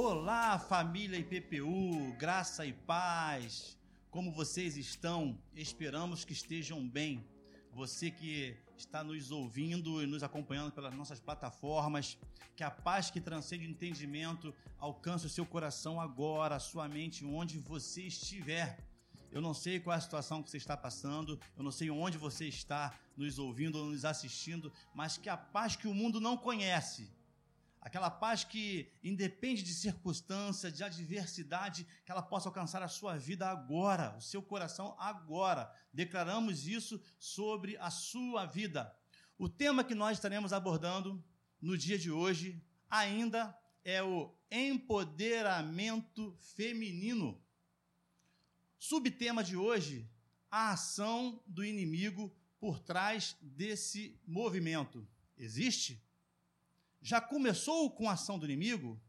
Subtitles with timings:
[0.00, 3.76] Olá, família IPPU, graça e paz.
[4.12, 5.36] Como vocês estão?
[5.56, 7.26] Esperamos que estejam bem.
[7.72, 12.16] Você que está nos ouvindo e nos acompanhando pelas nossas plataformas,
[12.54, 17.24] que a paz que transcende o entendimento alcance o seu coração agora, a sua mente,
[17.24, 18.78] onde você estiver.
[19.32, 22.16] Eu não sei qual é a situação que você está passando, eu não sei onde
[22.16, 26.36] você está nos ouvindo ou nos assistindo, mas que a paz que o mundo não
[26.36, 27.10] conhece,
[27.88, 33.48] aquela paz que independe de circunstância, de adversidade, que ela possa alcançar a sua vida
[33.48, 35.74] agora, o seu coração agora.
[35.92, 38.94] Declaramos isso sobre a sua vida.
[39.38, 41.24] O tema que nós estaremos abordando
[41.60, 47.42] no dia de hoje ainda é o empoderamento feminino.
[48.78, 50.06] Subtema de hoje:
[50.50, 52.30] a ação do inimigo
[52.60, 55.08] por trás desse movimento.
[55.38, 56.06] Existe?
[57.00, 59.00] Já começou com a ação do inimigo?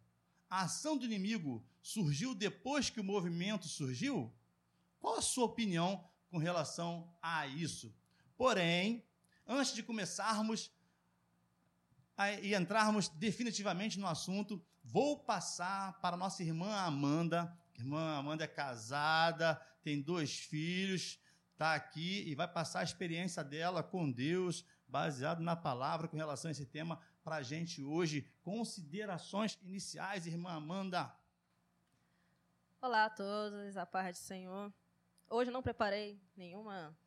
[0.49, 4.33] A ação do inimigo surgiu depois que o movimento surgiu?
[4.99, 7.95] Qual a sua opinião com relação a isso?
[8.37, 9.05] Porém,
[9.47, 10.71] antes de começarmos
[12.17, 17.57] a, e entrarmos definitivamente no assunto, vou passar para nossa irmã Amanda.
[17.75, 21.19] Irmã Amanda é casada, tem dois filhos,
[21.53, 26.49] está aqui e vai passar a experiência dela com Deus, baseado na palavra com relação
[26.49, 28.27] a esse tema para a gente hoje.
[28.41, 31.15] Considerações iniciais, irmã Amanda.
[32.81, 34.73] Olá a todos, a paz do Senhor.
[35.29, 36.97] Hoje não preparei nenhuma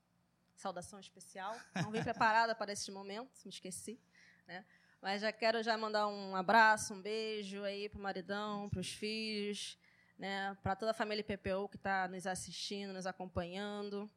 [0.54, 3.98] saudação especial, não vim preparada para esse momento, me esqueci,
[4.46, 4.64] né?
[5.00, 8.92] Mas já quero já mandar um abraço, um beijo aí para o maridão, para os
[8.92, 9.76] filhos,
[10.16, 10.56] né?
[10.62, 14.08] Para toda a família PPU que está nos assistindo, nos acompanhando.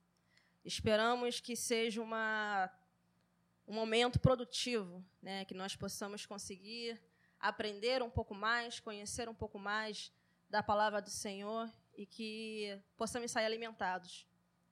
[0.64, 2.70] Esperamos que seja uma
[3.68, 7.02] um momento produtivo, né, que nós possamos conseguir
[7.40, 10.12] aprender um pouco mais, conhecer um pouco mais
[10.50, 14.28] da palavra do Senhor e que possamos sair alimentados.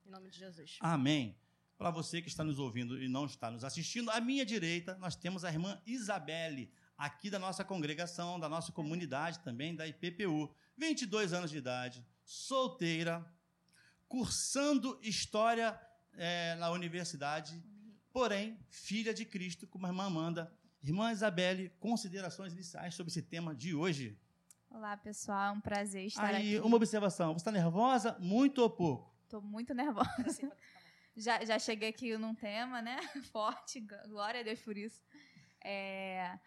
[0.06, 0.78] Em nome de Jesus.
[0.80, 1.36] Amém.
[1.76, 5.16] Para você que está nos ouvindo e não está nos assistindo, à minha direita nós
[5.16, 10.54] temos a irmã Isabelle, aqui da nossa congregação, da nossa comunidade também, da IPPU.
[10.76, 13.24] 22 anos de idade, solteira,
[14.08, 15.78] cursando História
[16.12, 17.62] é, na universidade
[18.14, 20.56] porém, filha de Cristo, como a irmã Amanda.
[20.80, 24.16] Irmã Isabelle, considerações iniciais sobre esse tema de hoje.
[24.70, 26.66] Olá, pessoal, é um prazer estar Aí, aqui.
[26.66, 29.12] uma observação, você está nervosa, muito ou pouco?
[29.24, 30.08] Estou muito nervosa.
[31.16, 33.00] já, já cheguei aqui num tema, né,
[33.32, 35.02] forte, glória a Deus por isso.
[35.60, 36.38] É,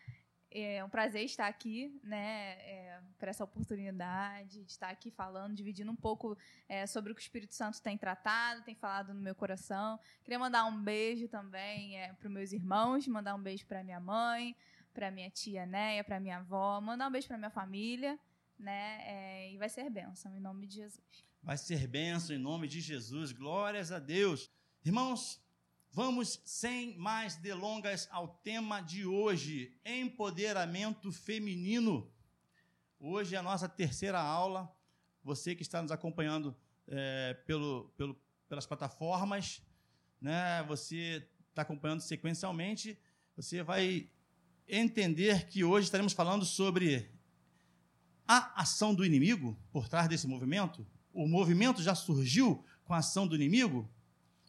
[0.50, 5.92] é um prazer estar aqui, né, é, por essa oportunidade de estar aqui falando, dividindo
[5.92, 6.38] um pouco
[6.68, 10.00] é, sobre o que o Espírito Santo tem tratado, tem falado no meu coração.
[10.24, 14.00] Queria mandar um beijo também é, para os meus irmãos, mandar um beijo para minha
[14.00, 14.56] mãe,
[14.94, 18.20] para minha tia Néia, para minha avó, mandar um beijo para minha família,
[18.58, 21.26] né, é, e vai ser bênção em nome de Jesus.
[21.44, 24.50] Vai ser bênção em nome de Jesus, glórias a Deus.
[24.84, 25.42] Irmãos,
[25.98, 32.08] Vamos, sem mais delongas, ao tema de hoje: empoderamento feminino.
[33.00, 34.72] Hoje é a nossa terceira aula.
[35.24, 36.56] Você que está nos acompanhando
[36.88, 38.16] é, pelo, pelo,
[38.48, 39.60] pelas plataformas,
[40.22, 42.96] né, você está acompanhando sequencialmente,
[43.36, 44.08] você vai
[44.68, 47.10] entender que hoje estaremos falando sobre
[48.28, 50.86] a ação do inimigo por trás desse movimento.
[51.12, 53.90] O movimento já surgiu com a ação do inimigo?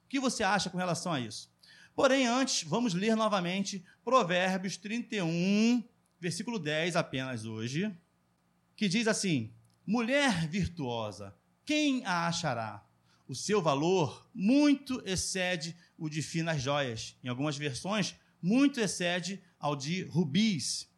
[0.08, 1.52] O que você acha com relação a isso?
[1.94, 5.84] Porém, antes, vamos ler novamente Provérbios 31,
[6.18, 7.94] versículo 10 apenas hoje,
[8.74, 9.52] que diz assim:
[9.86, 12.82] Mulher virtuosa, quem a achará?
[13.28, 17.14] O seu valor muito excede o de finas joias.
[17.22, 20.90] Em algumas versões, muito excede ao de rubis.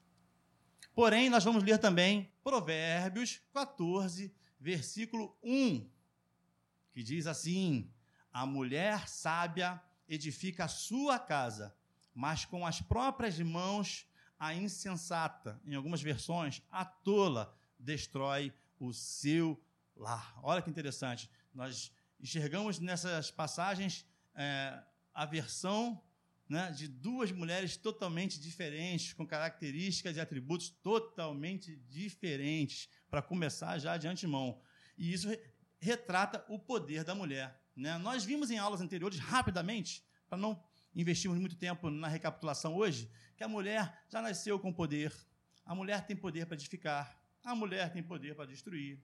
[0.95, 5.85] Porém, nós vamos ler também Provérbios 14, versículo 1,
[6.93, 7.91] que diz assim:
[8.33, 11.75] a mulher sábia edifica a sua casa,
[12.15, 14.07] mas com as próprias mãos
[14.39, 19.63] a insensata, em algumas versões, a tola, destrói o seu
[19.95, 20.35] lar.
[20.43, 21.31] Olha que interessante.
[21.53, 24.83] Nós enxergamos nessas passagens é,
[25.13, 26.03] a versão
[26.49, 33.97] né, de duas mulheres totalmente diferentes, com características e atributos totalmente diferentes, para começar já
[33.97, 34.61] de antemão.
[34.97, 35.29] E isso
[35.79, 37.60] retrata o poder da mulher.
[37.77, 37.99] Né?
[37.99, 40.63] Nós vimos em aulas anteriores, rapidamente, para não
[40.95, 45.13] investirmos muito tempo na recapitulação hoje, que a mulher já nasceu com poder.
[45.65, 49.01] A mulher tem poder para edificar, a mulher tem poder para destruir.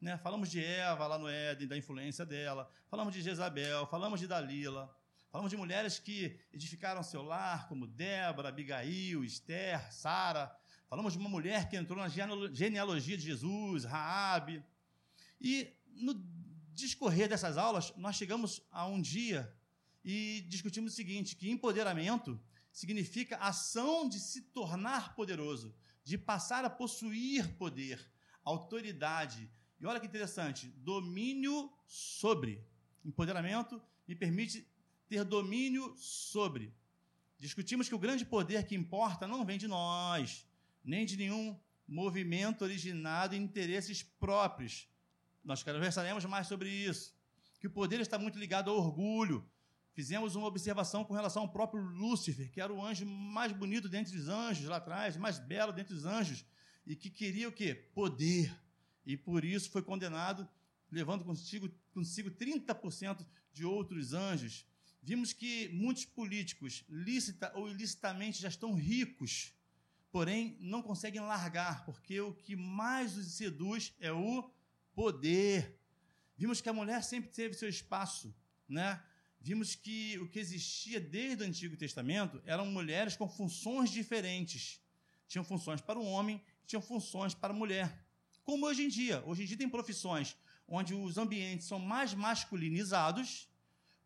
[0.00, 0.16] Né?
[0.18, 2.70] Falamos de Eva lá no Éden, da influência dela.
[2.88, 4.94] Falamos de Jezabel, falamos de Dalila.
[5.30, 10.54] Falamos de mulheres que edificaram seu lar, como Débora, Abigail, Esther, Sara.
[10.88, 14.64] Falamos de uma mulher que entrou na genealogia de Jesus, Raabe.
[15.40, 16.14] E no
[16.76, 19.52] discorrer dessas aulas, nós chegamos a um dia
[20.04, 22.38] e discutimos o seguinte, que empoderamento
[22.70, 25.74] significa ação de se tornar poderoso,
[26.04, 27.98] de passar a possuir poder,
[28.44, 29.50] autoridade.
[29.80, 32.62] E olha que interessante, domínio sobre.
[33.04, 34.68] Empoderamento me permite
[35.08, 36.74] ter domínio sobre.
[37.38, 40.46] Discutimos que o grande poder que importa não vem de nós,
[40.84, 41.58] nem de nenhum
[41.88, 44.88] movimento originado em interesses próprios.
[45.46, 47.14] Nós conversaremos mais sobre isso.
[47.60, 49.48] Que o poder está muito ligado ao orgulho.
[49.92, 54.18] Fizemos uma observação com relação ao próprio Lúcifer, que era o anjo mais bonito dentre
[54.18, 56.44] os anjos lá atrás, mais belo dentre os anjos,
[56.84, 57.74] e que queria o quê?
[57.94, 58.52] Poder.
[59.06, 60.48] E por isso foi condenado,
[60.90, 64.66] levando consigo, consigo 30% de outros anjos.
[65.00, 69.52] Vimos que muitos políticos, lícita ou ilicitamente, já estão ricos,
[70.10, 74.50] porém não conseguem largar, porque o que mais os seduz é o
[74.96, 75.78] poder.
[76.36, 78.34] Vimos que a mulher sempre teve seu espaço,
[78.68, 79.00] né?
[79.38, 84.80] Vimos que o que existia desde o Antigo Testamento eram mulheres com funções diferentes.
[85.28, 88.04] Tinham funções para o homem, tinham funções para a mulher.
[88.42, 89.22] Como hoje em dia.
[89.26, 90.34] Hoje em dia tem profissões
[90.66, 93.48] onde os ambientes são mais masculinizados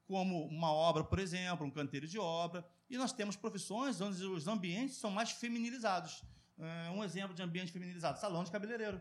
[0.06, 4.48] como uma obra, por exemplo, um canteiro de obra, e nós temos profissões onde os
[4.48, 6.24] ambientes são mais feminilizados.
[6.58, 9.00] Uh, um exemplo de ambiente feminilizado, salão de cabeleireiro.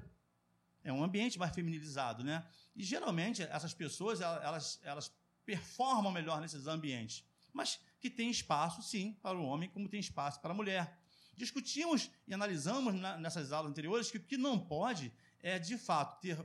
[0.83, 2.45] É um ambiente mais feminilizado, né?
[2.75, 5.13] E geralmente essas pessoas elas, elas
[5.45, 10.39] performam melhor nesses ambientes, mas que tem espaço sim para o homem, como tem espaço
[10.39, 10.97] para a mulher.
[11.35, 15.11] Discutimos e analisamos na, nessas aulas anteriores que o que não pode
[15.41, 16.37] é de fato ter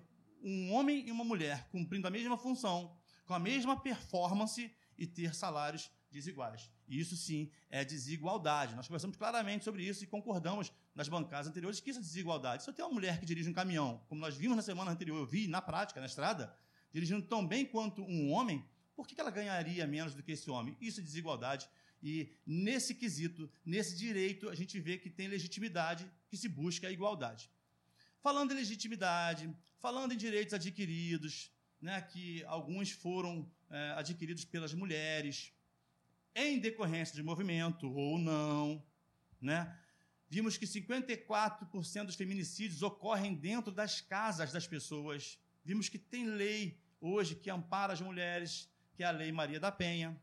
[0.43, 5.35] um homem e uma mulher cumprindo a mesma função, com a mesma performance e ter
[5.35, 6.71] salários desiguais.
[6.89, 8.75] E isso sim é desigualdade.
[8.75, 12.63] Nós conversamos claramente sobre isso e concordamos nas bancadas anteriores que isso é desigualdade.
[12.63, 15.19] Se eu tenho uma mulher que dirige um caminhão, como nós vimos na semana anterior,
[15.19, 16.57] eu vi na prática, na estrada,
[16.93, 18.65] dirigindo tão bem quanto um homem,
[18.95, 20.77] por que ela ganharia menos do que esse homem?
[20.81, 21.69] Isso é desigualdade.
[22.03, 26.93] E nesse quesito, nesse direito, a gente vê que tem legitimidade, que se busca a
[26.93, 27.51] igualdade.
[28.21, 31.51] Falando em legitimidade, falando em direitos adquiridos,
[31.81, 35.53] né, que alguns foram é, adquiridos pelas mulheres,
[36.35, 38.85] em decorrência de movimento ou não.
[39.41, 39.77] Né?
[40.29, 45.39] Vimos que 54% dos feminicídios ocorrem dentro das casas das pessoas.
[45.65, 49.71] Vimos que tem lei hoje que ampara as mulheres, que é a Lei Maria da
[49.71, 50.21] Penha.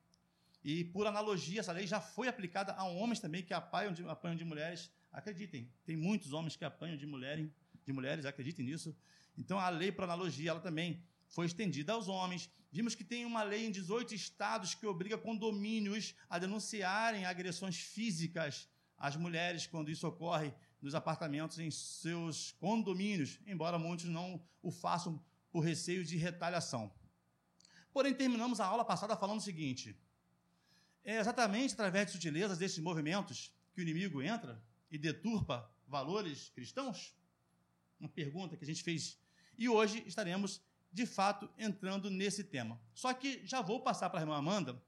[0.64, 4.36] E, por analogia, essa lei já foi aplicada a homens também que apanham de, apanham
[4.36, 4.92] de mulheres.
[5.12, 7.50] Acreditem, tem muitos homens que apanham de, mulher,
[7.84, 8.96] de mulheres, acreditem nisso.
[9.38, 12.50] Então, a lei, por analogia, ela também foi estendida aos homens.
[12.72, 18.70] Vimos que tem uma lei em 18 estados que obriga condomínios a denunciarem agressões físicas
[18.98, 25.24] às mulheres quando isso ocorre nos apartamentos em seus condomínios, embora muitos não o façam
[25.52, 26.92] por receio de retaliação.
[27.94, 29.98] Porém, terminamos a aula passada falando o seguinte:
[31.04, 37.16] é exatamente através de sutilezas desses movimentos que o inimigo entra e deturpa valores cristãos?
[38.00, 39.20] Uma pergunta que a gente fez.
[39.58, 40.62] E hoje estaremos
[40.92, 42.80] de fato entrando nesse tema.
[42.94, 44.82] Só que já vou passar para a irmã Amanda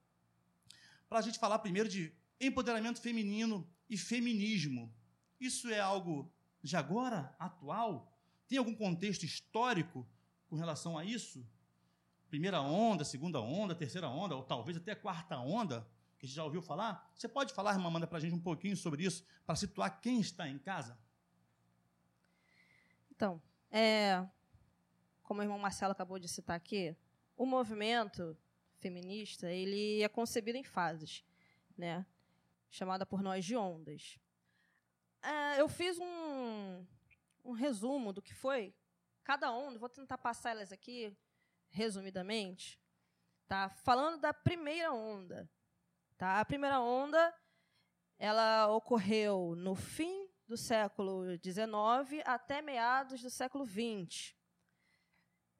[1.08, 4.94] para a gente falar primeiro de empoderamento feminino e feminismo.
[5.40, 8.12] Isso é algo de agora, atual?
[8.48, 10.08] Tem algum contexto histórico
[10.50, 11.46] com relação a isso?
[12.30, 15.88] Primeira onda, segunda onda, terceira onda, ou talvez até quarta onda,
[16.18, 17.12] que a gente já ouviu falar?
[17.14, 20.20] Você pode falar, irmã Amanda, para a gente um pouquinho sobre isso, para situar quem
[20.20, 20.98] está em casa?
[23.12, 24.26] Então, é,
[25.34, 26.96] como o irmão Marcelo acabou de citar aqui,
[27.36, 28.38] o movimento
[28.78, 31.26] feminista ele é concebido em fases,
[31.76, 32.06] né?
[32.70, 34.20] chamada por nós de ondas.
[35.24, 36.86] É, eu fiz um,
[37.44, 38.76] um resumo do que foi
[39.24, 41.18] cada onda, vou tentar passar elas aqui
[41.70, 42.80] resumidamente.
[43.48, 43.70] Tá?
[43.70, 45.50] Falando da primeira onda.
[46.16, 46.42] Tá?
[46.42, 47.34] A primeira onda
[48.20, 54.43] ela ocorreu no fim do século XIX até meados do século XX.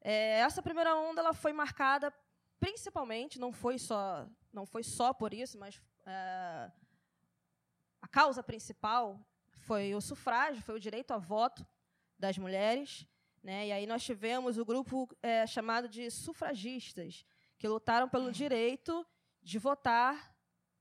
[0.04, 2.12] É, essa primeira onda ela foi marcada
[2.60, 6.70] principalmente, não foi só, não foi só por isso, mas é,
[8.00, 9.18] a causa principal
[9.60, 11.66] foi o sufrágio, foi o direito a voto
[12.18, 13.06] das mulheres.
[13.42, 13.68] Né?
[13.68, 17.24] E aí nós tivemos o grupo é, chamado de sufragistas,
[17.58, 19.06] que lutaram pelo direito
[19.42, 20.34] de votar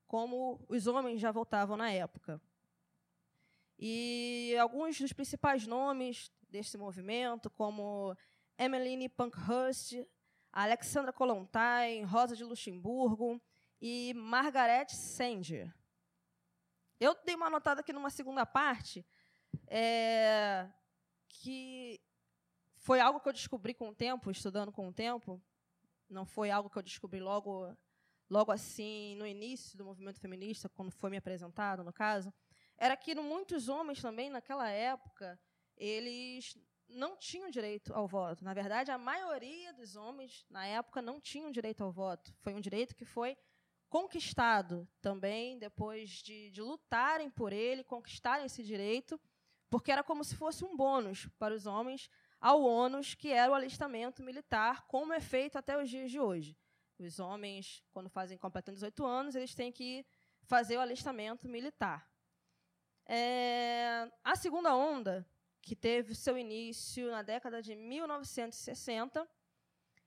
[0.06, 2.42] como os homens já votavam na época.
[3.80, 8.16] E alguns dos principais nomes desse movimento, como
[8.58, 9.94] Emmeline Pankhurst,
[10.52, 13.42] Alexandra Kollontai, Rosa de Luxemburgo
[13.82, 15.74] e Margaret Sanger.
[17.00, 19.06] Eu dei uma anotada aqui numa segunda parte
[19.68, 20.70] é,
[21.28, 22.00] que
[22.78, 25.42] foi algo que eu descobri com o tempo, estudando com o tempo.
[26.10, 27.76] Não foi algo que eu descobri logo,
[28.30, 32.34] logo assim, no início do movimento feminista, quando foi me apresentado, no caso.
[32.78, 35.40] Era que muitos homens também, naquela época,
[35.76, 36.58] eles
[36.94, 38.44] não tinham direito ao voto.
[38.44, 42.34] Na verdade, a maioria dos homens, na época, não tinham direito ao voto.
[42.40, 43.38] Foi um direito que foi
[43.90, 49.20] conquistado também, depois de, de lutarem por ele, conquistarem esse direito,
[49.70, 52.10] porque era como se fosse um bônus para os homens
[52.40, 56.58] ao ônus, que era o alistamento militar, como é feito até os dias de hoje.
[57.00, 60.06] Os homens, quando fazem completando 18 anos, eles têm que
[60.44, 62.10] fazer o alistamento militar.
[63.06, 65.28] É, a segunda onda,
[65.64, 69.26] que teve seu início na década de 1960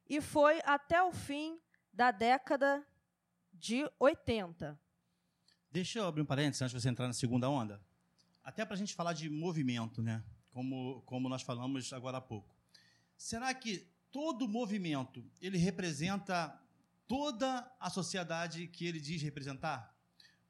[0.07, 1.59] e foi até o fim
[1.91, 2.87] da década
[3.53, 4.79] de 80.
[5.73, 7.81] Deixa eu abrir um parênteses antes de você entrar na segunda onda.
[8.45, 10.23] Até para a gente falar de movimento, né?
[10.51, 12.55] Como, como nós falamos agora há pouco.
[13.17, 16.61] Será que todo movimento ele representa
[17.09, 19.97] toda a sociedade que ele diz representar?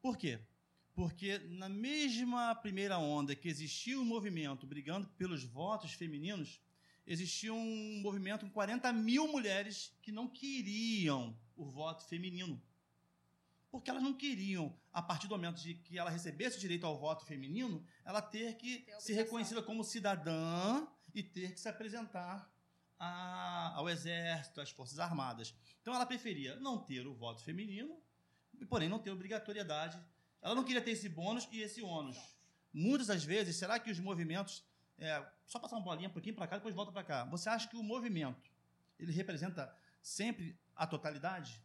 [0.02, 0.40] Por quê?
[0.96, 6.60] Porque na mesma primeira onda que existia um movimento brigando pelos votos femininos,
[7.06, 12.60] existia um movimento com 40 mil mulheres que não queriam o voto feminino
[13.76, 16.98] porque elas não queriam, a partir do momento de que ela recebesse o direito ao
[16.98, 22.50] voto feminino, ela ter que ser reconhecida como cidadã e ter que se apresentar
[22.98, 25.54] a, ao exército, às forças armadas.
[25.82, 28.00] Então ela preferia não ter o voto feminino,
[28.66, 30.02] porém não ter obrigatoriedade.
[30.46, 32.16] Ela não queria ter esse bônus e esse ônus.
[32.72, 34.64] Muitas das vezes, será que os movimentos
[34.96, 37.24] é, só passar uma bolinha um pouquinho para cá, depois volta para cá.
[37.24, 38.48] Você acha que o movimento
[38.96, 41.60] ele representa sempre a totalidade?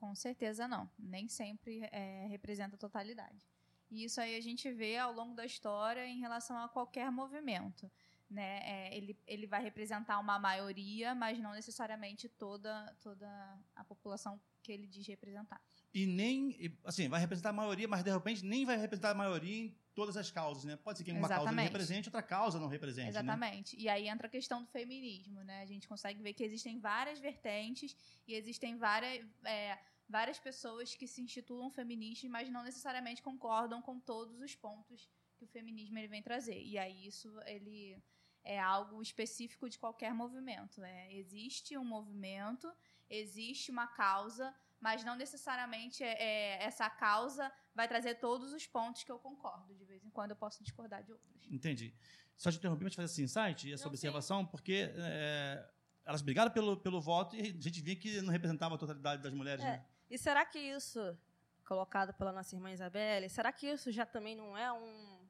[0.00, 0.90] Com certeza não.
[0.98, 3.46] Nem sempre é, representa a totalidade.
[3.90, 7.92] E isso aí a gente vê ao longo da história em relação a qualquer movimento.
[8.30, 8.62] Né?
[8.64, 13.28] É, ele, ele vai representar uma maioria, mas não necessariamente toda, toda
[13.74, 15.62] a população que ele diz representar.
[15.96, 19.64] E nem, assim, vai representar a maioria, mas de repente nem vai representar a maioria
[19.64, 20.76] em todas as causas, né?
[20.76, 21.38] Pode ser que uma Exatamente.
[21.38, 23.04] causa não represente, outra causa não represente.
[23.04, 23.08] Né?
[23.08, 23.76] Exatamente.
[23.76, 23.82] Né?
[23.82, 25.62] E aí entra a questão do feminismo, né?
[25.62, 27.96] A gente consegue ver que existem várias vertentes
[28.28, 29.26] e existem várias.
[29.42, 35.08] É, várias pessoas que se instituam feministas, mas não necessariamente concordam com todos os pontos
[35.38, 36.62] que o feminismo ele vem trazer.
[36.62, 37.98] E aí isso ele
[38.44, 40.84] é algo específico de qualquer movimento.
[40.84, 42.70] É, existe um movimento,
[43.08, 44.54] existe uma causa,
[44.86, 49.74] mas não necessariamente é, é, essa causa vai trazer todos os pontos que eu concordo.
[49.74, 51.28] De vez em quando eu posso discordar de outros.
[51.50, 51.92] Entendi.
[52.36, 54.46] Só te interrompi, mas fazer esse insight e essa não, observação, sim.
[54.46, 55.68] porque é,
[56.04, 59.34] elas brigaram pelo, pelo voto e a gente via que não representava a totalidade das
[59.34, 59.64] mulheres.
[59.64, 59.72] É.
[59.72, 59.86] Né?
[60.08, 61.18] E será que isso,
[61.64, 65.28] colocado pela nossa irmã Isabelle, será que isso já também não é um,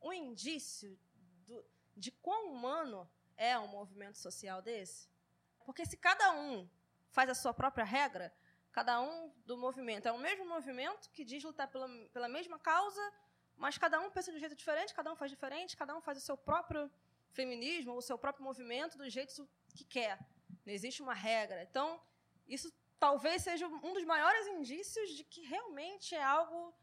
[0.00, 0.96] um indício
[1.44, 1.64] do,
[1.96, 5.08] de quão humano é um movimento social desse?
[5.66, 6.70] Porque se cada um
[7.10, 8.32] faz a sua própria regra,
[8.72, 13.12] cada um do movimento é o mesmo movimento que diz lutar pela, pela mesma causa,
[13.56, 16.18] mas cada um pensa de um jeito diferente, cada um faz diferente, cada um faz
[16.18, 16.90] o seu próprio
[17.30, 20.18] feminismo, o seu próprio movimento do jeito que quer.
[20.64, 21.62] Não existe uma regra.
[21.62, 22.00] Então,
[22.46, 26.74] isso talvez seja um dos maiores indícios de que realmente é algo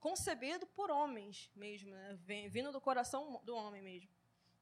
[0.00, 2.18] concebido por homens mesmo, né?
[2.48, 4.08] vindo do coração do homem mesmo.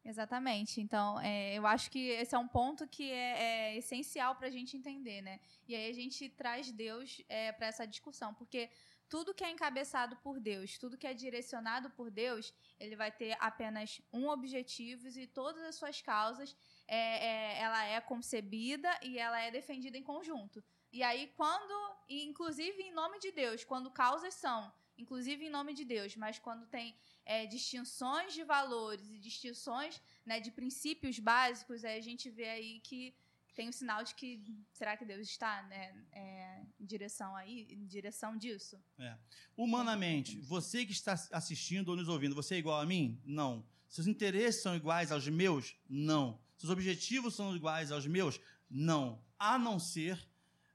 [0.07, 0.81] Exatamente.
[0.81, 4.51] Então, é, eu acho que esse é um ponto que é, é essencial para a
[4.51, 5.41] gente entender, né?
[5.67, 8.71] E aí a gente traz Deus é, para essa discussão, porque
[9.09, 13.37] tudo que é encabeçado por Deus, tudo que é direcionado por Deus, ele vai ter
[13.41, 19.41] apenas um objetivo e todas as suas causas, é, é, ela é concebida e ela
[19.41, 20.63] é defendida em conjunto.
[20.93, 25.85] E aí, quando, inclusive em nome de Deus, quando causas são, inclusive em nome de
[25.85, 31.99] Deus, mas quando tem é, distinções de valores e distinções né, de princípios básicos, aí
[31.99, 33.15] a gente vê aí que
[33.55, 37.67] tem o um sinal de que será que Deus está né, é, em direção aí,
[37.71, 38.79] em direção disso?
[38.99, 39.17] É.
[39.57, 43.19] Humanamente, você que está assistindo ou nos ouvindo, você é igual a mim?
[43.25, 43.67] Não.
[43.89, 45.75] Seus interesses são iguais aos meus?
[45.89, 46.39] Não.
[46.59, 48.39] Seus objetivos são iguais aos meus?
[48.69, 49.25] Não.
[49.39, 50.19] A não ser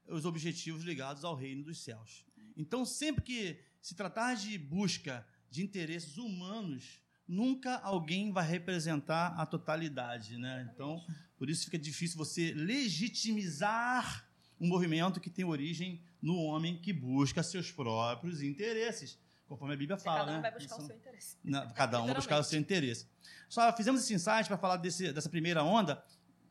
[0.08, 2.24] os objetivos ligados ao reino dos céus.
[2.56, 9.44] Então, sempre que se tratar de busca de interesses humanos, nunca alguém vai representar a
[9.44, 10.70] totalidade, né?
[10.72, 11.04] Então,
[11.36, 14.26] por isso fica difícil você legitimizar
[14.60, 19.98] um movimento que tem origem no homem que busca seus próprios interesses, conforme a Bíblia
[19.98, 20.40] fala, cada um né?
[20.42, 21.36] vai buscar Isso, o seu interesse.
[21.42, 23.08] Não, cada um vai buscar o seu interesse.
[23.48, 26.02] Só fizemos esse insight para falar desse, dessa primeira onda,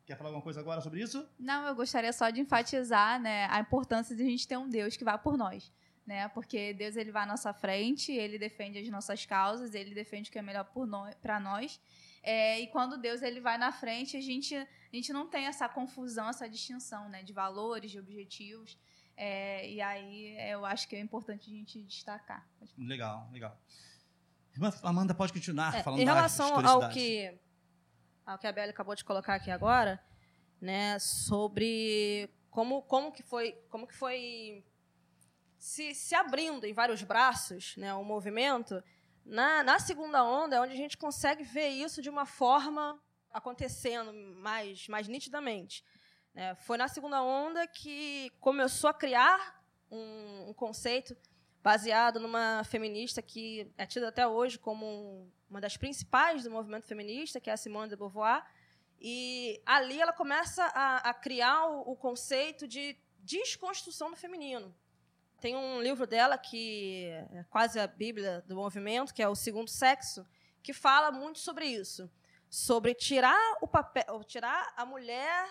[0.06, 1.26] Quer falar alguma coisa agora sobre isso?
[1.40, 4.98] Não, eu gostaria só de enfatizar né, a importância de a gente ter um Deus
[4.98, 5.72] que vá por nós.
[6.06, 6.28] Né?
[6.30, 10.32] Porque Deus ele vai à nossa frente, ele defende as nossas causas, ele defende o
[10.32, 10.70] que é melhor
[11.22, 11.80] para nós.
[12.24, 15.68] É, e quando Deus ele vai na frente, a gente, a gente não tem essa
[15.68, 17.24] confusão, essa distinção, né?
[17.24, 18.78] De valores, de objetivos.
[19.18, 22.48] É, e aí eu acho que é importante a gente destacar.
[22.78, 23.60] Legal, legal.
[24.54, 27.34] Irmã Amanda, pode continuar é, falando Em relação ao que,
[28.26, 30.04] ao que a Bela acabou de colocar aqui agora,
[30.60, 34.64] né, sobre como, como que foi, como que foi
[35.62, 38.84] se, se abrindo em vários braços né, o movimento,
[39.24, 43.00] na, na segunda onda é onde a gente consegue ver isso de uma forma
[43.32, 45.86] acontecendo mais, mais nitidamente.
[46.34, 51.16] É, foi na segunda onda que começou a criar um, um, conceito
[51.62, 57.40] baseado numa feminista que é tida até hoje como uma das principais do movimento feminista,
[57.40, 58.44] que é a Simone de Beauvoir.
[59.00, 64.74] E ali ela começa a, a criar o, o, conceito de desconstrução do feminino.
[65.42, 69.72] Tem um livro dela que é quase a Bíblia do movimento, que é o Segundo
[69.72, 70.24] Sexo,
[70.62, 72.08] que fala muito sobre isso,
[72.48, 75.50] sobre tirar o papel, tirar a mulher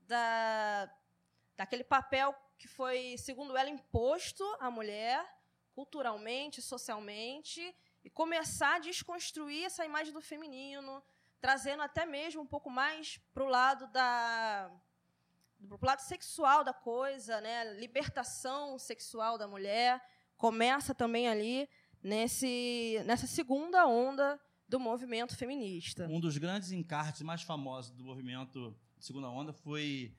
[0.00, 0.92] da,
[1.56, 5.24] daquele papel que foi, segundo ela, imposto à mulher,
[5.76, 7.72] culturalmente, socialmente,
[8.02, 11.00] e começar a desconstruir essa imagem do feminino,
[11.40, 14.68] trazendo até mesmo um pouco mais para o lado da
[15.68, 17.74] pro lado sexual da coisa, né?
[17.74, 20.00] Libertação sexual da mulher
[20.36, 21.68] começa também ali
[22.02, 26.06] nesse nessa segunda onda do movimento feminista.
[26.06, 30.14] Um dos grandes encartes mais famosos do movimento segunda onda foi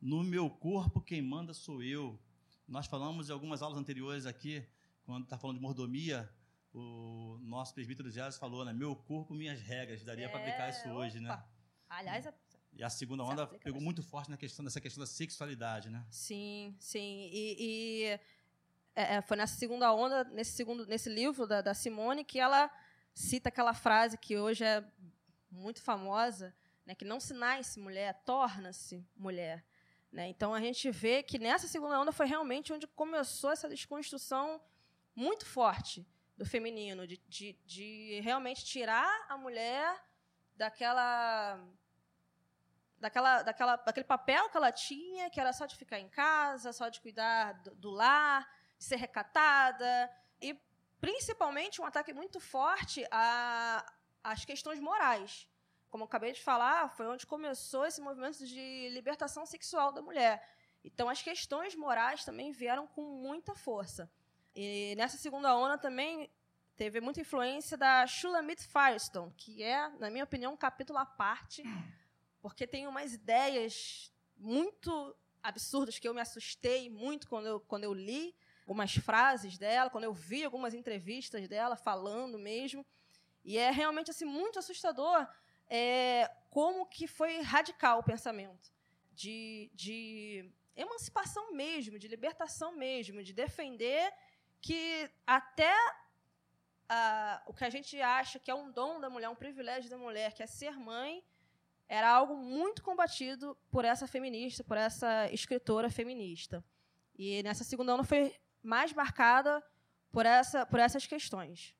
[0.00, 2.20] No meu corpo quem manda sou eu.
[2.68, 4.66] Nós falamos em algumas aulas anteriores aqui,
[5.04, 6.30] quando está falando de mordomia,
[6.72, 8.72] o nosso presbítero Dias falou, né?
[8.72, 10.02] Meu corpo, minhas regras.
[10.02, 10.94] Daria é, para aplicar isso opa.
[10.94, 11.42] hoje, né?
[11.88, 12.26] Aliás.
[12.76, 16.04] E a segunda onda pegou muito forte na questão dessa questão da sexualidade, né?
[16.10, 17.30] Sim, sim.
[17.32, 18.04] E, e
[18.94, 22.70] é, é foi nessa segunda onda, nesse segundo, nesse livro da, da Simone, que ela
[23.14, 24.84] cita aquela frase que hoje é
[25.50, 29.64] muito famosa, né, que não se nasce mulher, torna-se mulher.
[30.10, 30.28] Né?
[30.28, 34.60] Então a gente vê que nessa segunda onda foi realmente onde começou essa desconstrução
[35.14, 36.06] muito forte
[36.36, 40.04] do feminino, de, de, de realmente tirar a mulher
[40.56, 41.60] daquela,
[43.04, 46.88] daquela, daquela, daquele papel que ela tinha, que era só de ficar em casa, só
[46.88, 50.58] de cuidar do, do lar, de ser recatada, e
[51.00, 53.06] principalmente um ataque muito forte
[54.22, 55.46] às questões morais
[55.94, 60.44] como eu acabei de falar, foi onde começou esse movimento de libertação sexual da mulher.
[60.82, 64.10] Então, as questões morais também vieram com muita força.
[64.56, 66.28] E nessa segunda onda também
[66.74, 71.62] teve muita influência da Shulamit Firestone, que é, na minha opinião, um capítulo à parte,
[72.44, 77.94] porque tem umas ideias muito absurdas que eu me assustei muito quando eu, quando eu
[77.94, 82.84] li algumas frases dela, quando eu vi algumas entrevistas dela falando mesmo.
[83.42, 85.26] E é realmente assim muito assustador
[85.70, 88.70] é, como que foi radical o pensamento
[89.14, 94.12] de, de emancipação mesmo, de libertação mesmo, de defender
[94.60, 95.74] que até
[96.90, 99.96] a, o que a gente acha que é um dom da mulher, um privilégio da
[99.96, 101.24] mulher, que é ser mãe,
[101.88, 106.64] era algo muito combatido por essa feminista, por essa escritora feminista.
[107.16, 109.62] E nessa segunda onda foi mais marcada
[110.10, 111.74] por, essa, por essas questões.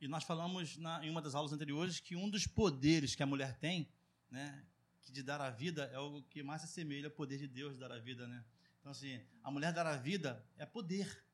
[0.00, 3.26] E nós falamos na, em uma das aulas anteriores que um dos poderes que a
[3.26, 3.88] mulher tem,
[4.30, 4.64] né,
[5.02, 7.74] que de dar a vida, é o que mais se assemelha ao poder de Deus
[7.74, 8.44] de dar a vida, né?
[8.80, 11.24] Então assim, a mulher dar a vida é poder.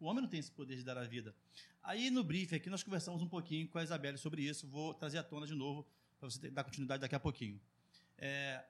[0.00, 1.34] O homem não tem esse poder de dar a vida.
[1.82, 4.66] Aí no briefing aqui nós conversamos um pouquinho com a Isabelle sobre isso.
[4.66, 5.86] Vou trazer à tona de novo
[6.18, 7.60] para você dar continuidade daqui a pouquinho.
[8.16, 8.64] É,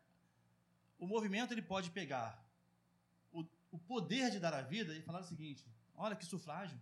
[0.99, 2.45] o movimento ele pode pegar
[3.33, 6.79] o, o poder de dar a vida e falar o seguinte: olha que sufrágio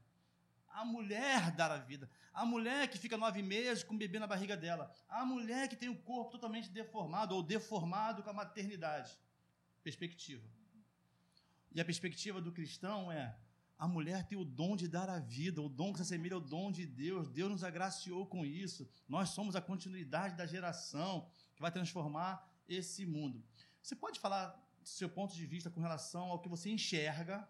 [0.77, 2.09] a mulher dar a vida.
[2.35, 4.95] A mulher que fica nove meses com o bebê na barriga dela.
[5.09, 9.19] A mulher que tem o corpo totalmente deformado ou deformado com a maternidade.
[9.83, 10.47] Perspectiva.
[11.73, 13.35] E a perspectiva do cristão é:
[13.79, 16.41] a mulher tem o dom de dar a vida, o dom que se assemelha ao
[16.41, 17.29] dom de Deus.
[17.29, 18.89] Deus nos agraciou com isso.
[19.07, 23.45] Nós somos a continuidade da geração que vai transformar esse mundo.
[23.83, 24.49] Você pode falar
[24.81, 27.47] do seu ponto de vista com relação ao que você enxerga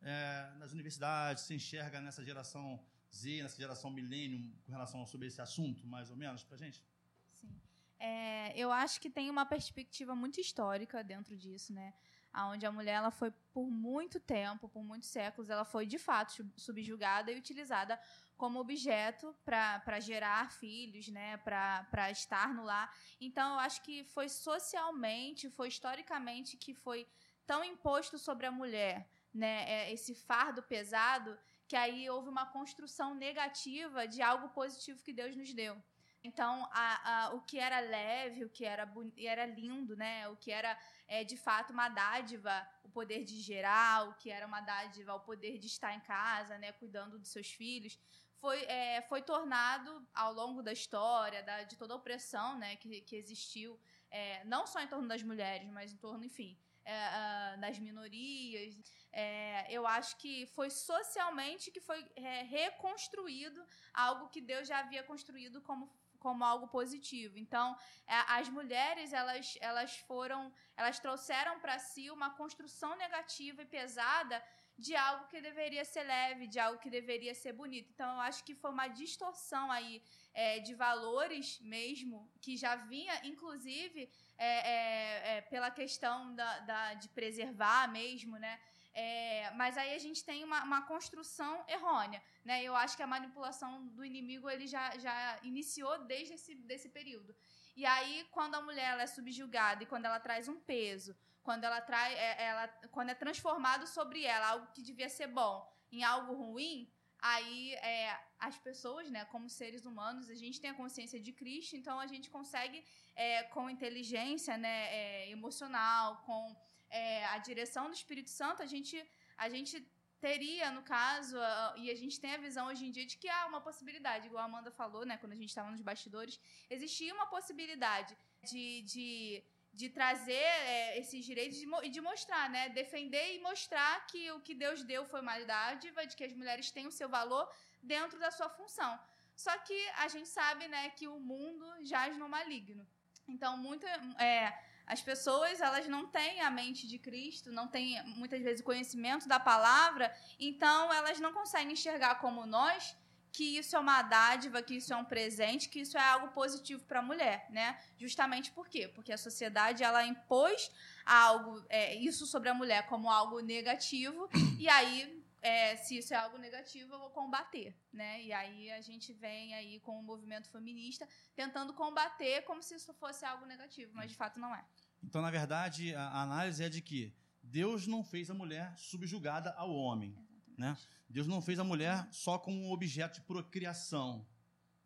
[0.00, 2.80] é, nas universidades, se enxerga nessa geração
[3.14, 6.84] Z, nessa geração milênio, com relação sobre esse assunto, mais ou menos, para gente?
[7.32, 7.50] Sim.
[7.98, 11.92] É, eu acho que tem uma perspectiva muito histórica dentro disso, né?
[12.34, 16.44] Onde a mulher ela foi por muito tempo, por muitos séculos, ela foi de fato
[16.56, 17.98] subjugada e utilizada
[18.36, 21.36] como objeto para gerar filhos, né?
[21.38, 22.94] para estar no lar.
[23.20, 27.06] Então, eu acho que foi socialmente, foi historicamente que foi
[27.44, 33.14] tão imposto sobre a mulher né, é, esse fardo pesado, que aí houve uma construção
[33.14, 35.80] negativa de algo positivo que Deus nos deu.
[36.24, 40.28] Então, a, a, o que era leve, o que era, era lindo, né?
[40.28, 40.76] O que era
[41.08, 45.20] é, de fato uma dádiva, o poder de gerar, o que era uma dádiva, o
[45.20, 46.70] poder de estar em casa, né?
[46.72, 47.98] Cuidando dos seus filhos,
[48.36, 52.76] foi, é, foi tornado ao longo da história, da, de toda a opressão, né?
[52.76, 57.56] Que, que existiu, é, não só em torno das mulheres, mas em torno, enfim, é,
[57.56, 58.80] das minorias.
[59.12, 63.60] É, eu acho que foi socialmente que foi é, reconstruído
[63.92, 67.38] algo que Deus já havia construído como como algo positivo.
[67.38, 67.76] Então,
[68.06, 74.42] é, as mulheres, elas, elas foram, elas trouxeram para si uma construção negativa e pesada
[74.78, 77.90] de algo que deveria ser leve, de algo que deveria ser bonito.
[77.92, 80.00] Então, eu acho que foi uma distorção aí
[80.32, 86.94] é, de valores mesmo, que já vinha, inclusive, é, é, é pela questão da, da,
[86.94, 88.60] de preservar mesmo, né?
[89.00, 92.20] É, mas aí a gente tem uma, uma, construção errônea.
[92.44, 92.64] Né?
[92.64, 97.32] Eu acho que a manipulação do inimigo ele já, já iniciou desde esse desse período.
[97.76, 101.80] E aí, quando a mulher é subjugada e quando ela traz um peso, quando ela
[101.80, 105.54] traz, é, ela, quando é transformado sobre ela algo que devia ser bom
[105.92, 110.80] em algo ruim, aí é, as pessoas, né, como seres humanos, a gente tem a
[110.82, 112.84] consciência de Cristo, então a gente consegue,
[113.14, 116.42] é, com inteligência né, é, emocional, com
[116.90, 118.96] é, a direção do Espírito Santo, a gente,
[119.36, 119.86] a gente
[120.20, 121.36] teria, no caso,
[121.76, 124.42] e a gente tem a visão hoje em dia de que há uma possibilidade, igual
[124.42, 129.44] a Amanda falou, né, quando a gente estava nos bastidores, existia uma possibilidade de, de,
[129.72, 130.32] de trazer
[130.74, 135.04] é, esses direitos e de, mostrar, né, defender e mostrar que o que Deus deu
[135.04, 137.48] foi uma dádiva, de que as mulheres têm o seu valor
[137.82, 138.98] dentro da sua função.
[139.36, 142.84] Só que a gente sabe, né, que o mundo jaz no maligno.
[143.28, 143.86] Então, muita,
[144.18, 144.52] é,
[144.88, 149.28] as pessoas, elas não têm a mente de Cristo, não têm muitas vezes o conhecimento
[149.28, 152.96] da palavra, então elas não conseguem enxergar como nós
[153.30, 156.82] que isso é uma dádiva, que isso é um presente, que isso é algo positivo
[156.84, 157.78] para a mulher, né?
[157.96, 158.88] Justamente por quê?
[158.88, 160.70] Porque a sociedade ela impôs
[161.04, 166.16] algo, é, isso sobre a mulher como algo negativo, e aí é, se isso é
[166.16, 168.22] algo negativo, eu vou combater, né?
[168.22, 172.92] E aí a gente vem aí com o movimento feminista tentando combater como se isso
[172.94, 174.64] fosse algo negativo, mas de fato não é.
[175.02, 179.72] Então, na verdade, a análise é de que Deus não fez a mulher subjugada ao
[179.72, 180.16] homem,
[180.56, 180.76] né?
[181.08, 184.26] Deus não fez a mulher só como um objeto de procriação,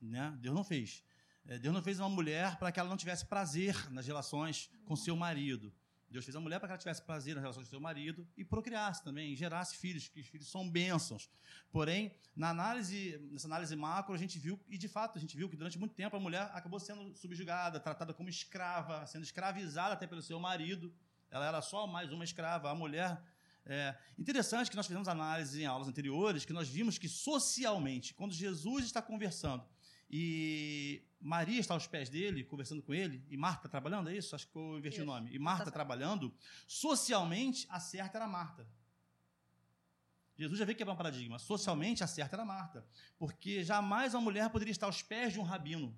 [0.01, 0.37] né?
[0.41, 1.03] Deus não fez.
[1.47, 4.95] É, Deus não fez uma mulher para que ela não tivesse prazer nas relações com
[4.95, 5.75] seu marido.
[6.13, 8.45] Deus fez a mulher para que ela tivesse prazer nas relações com seu marido e
[8.45, 11.31] procriasse também, gerasse filhos, que os filhos são bênçãos.
[11.71, 15.49] Porém, na análise, nessa análise macro, a gente viu, e de fato a gente viu
[15.49, 20.07] que durante muito tempo a mulher acabou sendo subjugada, tratada como escrava, sendo escravizada até
[20.07, 20.95] pelo seu marido.
[21.31, 22.71] Ela era só mais uma escrava.
[22.71, 23.21] A mulher.
[23.65, 28.35] É interessante que nós fizemos análise em aulas anteriores, que nós vimos que socialmente, quando
[28.35, 29.65] Jesus está conversando
[30.13, 34.35] e Maria está aos pés dele, conversando com ele, e Marta trabalhando, é isso?
[34.35, 35.05] Acho que eu inverti isso.
[35.05, 35.33] o nome.
[35.33, 36.35] E Marta tá trabalhando,
[36.67, 38.69] socialmente, a certa era Marta.
[40.37, 41.39] Jesus já veio quebrar um paradigma.
[41.39, 42.85] Socialmente, a certa era Marta.
[43.19, 45.97] Porque jamais uma mulher poderia estar aos pés de um rabino.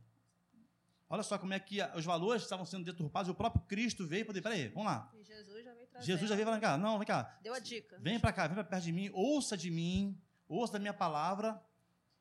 [1.08, 3.28] Olha só como é que os valores estavam sendo deturpados.
[3.28, 5.10] O próprio Cristo veio para dizer, peraí, vamos lá.
[5.14, 6.06] E Jesus já veio trazer.
[6.06, 6.78] Jesus já veio para cá.
[6.78, 7.38] Não, vem cá.
[7.42, 7.98] Deu a dica.
[8.00, 11.60] Vem para cá, vem para perto de mim, ouça de mim, ouça da minha palavra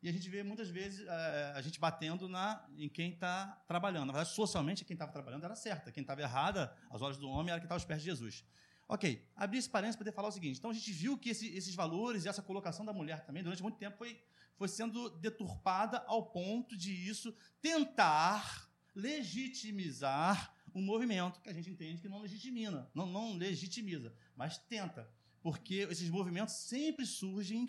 [0.03, 4.07] e a gente vê muitas vezes é, a gente batendo na, em quem está trabalhando.
[4.07, 5.93] Na verdade, socialmente, quem estava trabalhando era certa.
[5.93, 8.43] Quem estava errada, aos olhos do homem, era quem estava aos pés de Jesus.
[8.85, 10.59] Ok, abrir esse parênteses para poder falar o seguinte.
[10.59, 13.63] Então, a gente viu que esse, esses valores e essa colocação da mulher também, durante
[13.63, 14.21] muito tempo, foi,
[14.57, 22.01] foi sendo deturpada ao ponto de isso tentar legitimizar um movimento que a gente entende
[22.01, 25.09] que não legitimina, não, não legitimiza, mas tenta.
[25.41, 27.65] Porque esses movimentos sempre surgem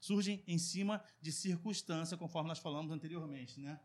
[0.00, 3.60] surgem em cima de circunstância, conforme nós falamos anteriormente.
[3.60, 3.78] Né?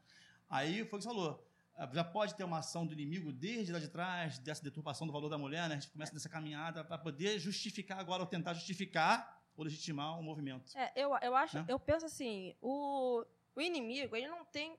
[0.49, 1.47] Aí foi o que você falou.
[1.75, 5.13] Ah, já pode ter uma ação do inimigo desde lá de trás, dessa deturpação do
[5.13, 5.75] valor da mulher, né?
[5.75, 10.23] a gente começa nessa caminhada para poder justificar agora, ou tentar justificar ou legitimar o
[10.23, 10.77] movimento.
[10.77, 11.65] É, eu, eu acho, né?
[11.67, 14.77] eu penso assim, o, o inimigo, ele não tem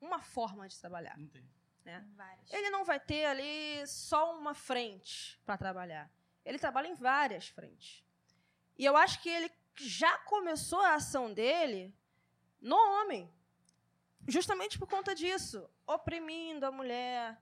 [0.00, 1.18] uma forma de trabalhar.
[1.18, 1.44] Não tem.
[1.84, 2.06] Né?
[2.50, 6.10] Ele não vai ter ali só uma frente para trabalhar.
[6.44, 8.04] Ele trabalha em várias frentes.
[8.78, 9.50] E eu acho que ele
[9.88, 11.94] já começou a ação dele
[12.60, 13.32] no homem.
[14.28, 17.40] Justamente por conta disso, oprimindo a mulher,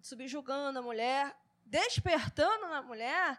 [0.00, 3.38] subjugando a mulher, despertando na mulher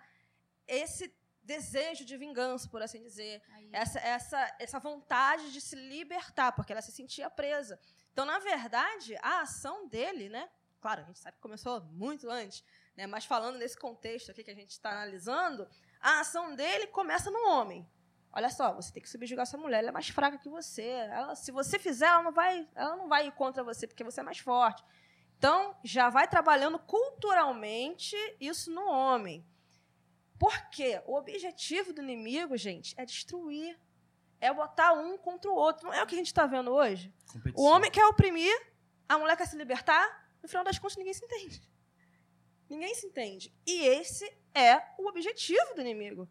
[0.68, 6.72] esse desejo de vingança, por assim dizer, essa, essa, essa vontade de se libertar, porque
[6.72, 7.80] ela se sentia presa.
[8.14, 10.50] Então, na verdade, a ação dele, né?
[10.80, 12.64] Claro, a gente sabe que começou muito antes,
[12.96, 13.08] né?
[13.08, 15.68] Mas falando nesse contexto aqui que a gente está analisando,
[16.00, 17.86] A ação dele começa no homem.
[18.32, 20.84] Olha só, você tem que subjugar essa mulher, ela é mais fraca que você.
[20.84, 24.20] Ela, se você fizer, ela não vai, ela não vai ir contra você porque você
[24.20, 24.84] é mais forte.
[25.38, 29.46] Então, já vai trabalhando culturalmente isso no homem.
[30.38, 31.02] Por quê?
[31.06, 33.80] O objetivo do inimigo, gente, é destruir.
[34.42, 35.88] É botar um contra o outro.
[35.88, 37.14] Não é o que a gente está vendo hoje?
[37.28, 37.62] Competição.
[37.62, 38.56] O homem quer oprimir,
[39.08, 40.30] a mulher quer se libertar.
[40.42, 41.62] No final das contas, ninguém se entende.
[42.70, 43.54] Ninguém se entende.
[43.66, 46.30] E esse é o objetivo do inimigo.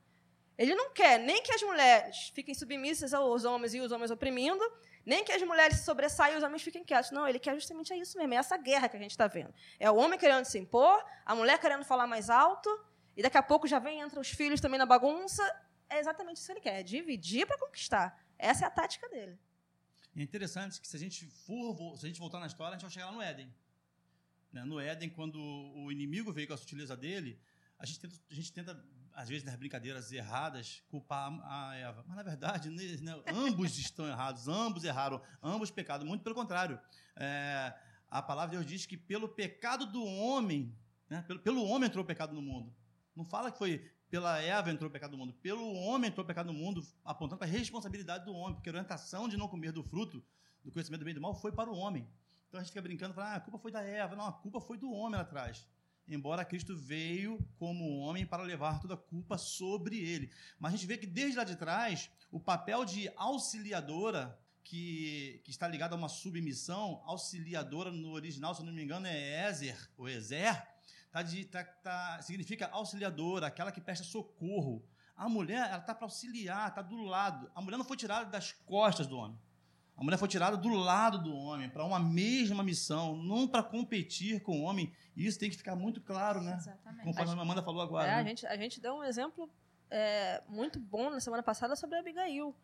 [0.59, 4.61] Ele não quer nem que as mulheres fiquem submissas aos homens e os homens oprimindo,
[5.07, 7.13] nem que as mulheres se sobressaiam e os homens fiquem quietos.
[7.13, 8.35] Não, ele quer justamente isso mesmo.
[8.35, 9.55] É essa guerra que a gente está vendo.
[9.79, 12.69] É o homem querendo se impor, a mulher querendo falar mais alto,
[13.17, 15.43] e daqui a pouco já vem entre os filhos também na bagunça.
[15.89, 18.21] É exatamente isso que ele quer: é dividir para conquistar.
[18.37, 19.39] Essa é a tática dele.
[20.17, 22.83] É interessante que se a gente for, se a gente voltar na história, a gente
[22.83, 23.55] vai chegar lá no Éden.
[24.53, 24.65] Né?
[24.65, 27.41] No Éden, quando o inimigo veio com a sutileza dele,
[27.79, 28.85] a gente tenta, a gente tenta
[29.19, 32.05] às vezes nas brincadeiras erradas, culpar a Eva.
[32.07, 36.07] Mas, na verdade, né, né ambos estão errados, ambos erraram, ambos pecaram.
[36.07, 36.79] Muito pelo contrário.
[37.17, 37.75] É,
[38.09, 40.73] a palavra de Deus diz que pelo pecado do homem,
[41.11, 42.73] né, pelo, pelo homem entrou o pecado no mundo.
[43.17, 46.27] Não fala que foi pela Eva entrou o pecado no mundo, pelo homem entrou o
[46.27, 49.73] pecado no mundo, apontando para a responsabilidade do homem, porque a orientação de não comer
[49.73, 50.25] do fruto
[50.65, 52.09] do conhecimento do bem e do mal foi para o homem.
[52.47, 54.15] Então a gente fica brincando, fala, ah, a culpa foi da Eva.
[54.15, 55.67] Não, a culpa foi do homem lá atrás.
[56.09, 60.31] Embora Cristo veio como homem para levar toda a culpa sobre ele.
[60.59, 65.51] Mas a gente vê que desde lá de trás, o papel de auxiliadora, que, que
[65.51, 69.91] está ligado a uma submissão, auxiliadora no original, se eu não me engano, é Ezer,
[69.97, 70.63] ou Ezer,
[71.11, 74.83] tá de, tá, tá, significa auxiliadora, aquela que presta socorro.
[75.17, 77.51] A mulher, ela está para auxiliar, está do lado.
[77.55, 79.39] A mulher não foi tirada das costas do homem.
[79.99, 84.41] A mulher foi tirada do lado do homem para uma mesma missão, não para competir
[84.41, 84.93] com o homem.
[85.17, 86.55] E isso tem que ficar muito claro, né?
[86.57, 87.05] Exatamente.
[87.05, 88.07] Conforme a, Amanda falou agora.
[88.07, 88.21] É, né?
[88.21, 89.51] a, gente, a gente deu um exemplo
[89.91, 92.55] é, muito bom na semana passada sobre a Abigail.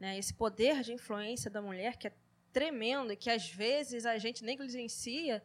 [0.00, 0.16] Né?
[0.16, 2.12] Esse poder de influência da mulher que é
[2.54, 5.44] tremendo e que às vezes a gente negligencia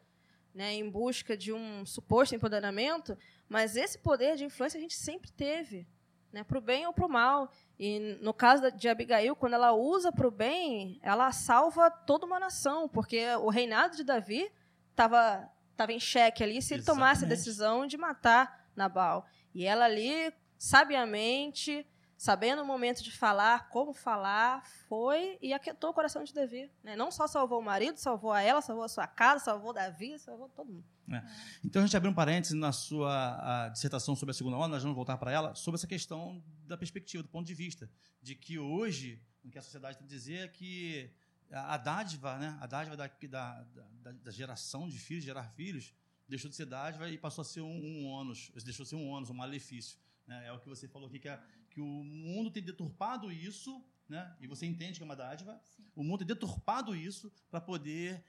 [0.53, 3.17] né, em busca de um suposto empoderamento,
[3.49, 5.85] mas esse poder de influência a gente sempre teve,
[6.33, 7.49] né, para o bem ou para o mal.
[7.79, 12.39] E no caso de Abigail, quando ela usa para o bem, ela salva toda uma
[12.39, 14.51] nação, porque o reinado de Davi
[14.89, 19.25] estava tava em xeque ali se ele tomasse a decisão de matar Nabal.
[19.53, 21.85] E ela ali, sabiamente,
[22.23, 26.71] sabendo o momento de falar, como falar, foi e aquietou o coração de Davi.
[26.81, 26.95] Né?
[26.95, 30.47] Não só salvou o marido, salvou a ela, salvou a sua casa, salvou Davi, salvou
[30.47, 30.85] todo mundo.
[31.11, 31.21] É.
[31.65, 34.95] Então a gente abriu um parênteses na sua dissertação sobre a segunda onda, nós vamos
[34.95, 39.21] voltar para ela, sobre essa questão da perspectiva, do ponto de vista, de que hoje,
[39.43, 41.11] o que a sociedade tem a dizer é que
[41.51, 43.65] a dádiva, né, a dádiva da, da,
[44.01, 45.93] da, da geração de filhos, gerar filhos,
[46.25, 49.09] deixou de ser dádiva e passou a ser um, um ônus, deixou de ser um
[49.09, 49.99] ônus, um malefício.
[50.25, 50.47] Né?
[50.47, 51.37] É o que você falou aqui, que, a,
[51.73, 54.35] que o mundo tem deturpado isso, né?
[54.39, 55.83] e você entende que é uma dádiva, Sim.
[55.95, 58.23] o mundo tem deturpado isso para poder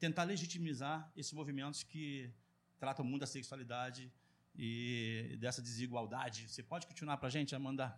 [0.00, 2.32] tentar legitimizar esses movimentos que
[2.76, 4.12] tratam muito da sexualidade
[4.56, 6.48] e dessa desigualdade.
[6.48, 7.96] Você pode continuar para a gente, Amanda?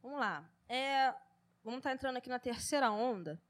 [0.00, 0.48] Vamos lá.
[0.68, 1.10] É,
[1.64, 3.40] vamos estar tá entrando aqui na terceira onda,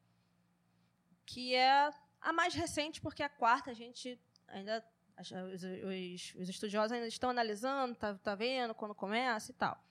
[1.26, 4.82] que é a mais recente, porque a quarta a gente ainda
[5.20, 9.87] os, os, os estudiosos ainda estão analisando, tá, tá vendo quando começa e tal.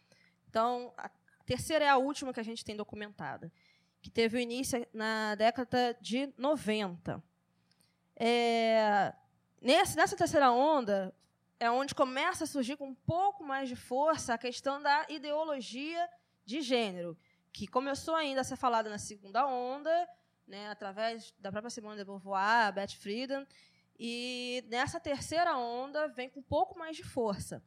[0.49, 1.09] Então, a
[1.45, 3.51] terceira é a última que a gente tem documentada,
[4.01, 7.23] que teve início na década de 90.
[8.15, 9.13] É,
[9.61, 11.13] nessa, nessa terceira onda
[11.59, 16.09] é onde começa a surgir com um pouco mais de força a questão da ideologia
[16.45, 17.17] de gênero,
[17.51, 20.07] que começou ainda a ser falada na segunda onda,
[20.47, 23.45] né, através da própria Simone de Beauvoir, Beth Friedan,
[23.99, 27.61] e nessa terceira onda vem com um pouco mais de força.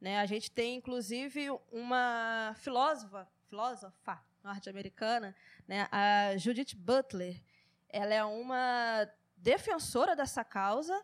[0.00, 0.18] Né?
[0.18, 5.34] A gente tem, inclusive, uma filósofa, filósofa norte-americana,
[5.66, 7.42] né, a Judith Butler.
[7.88, 11.00] Ela é uma defensora dessa causa,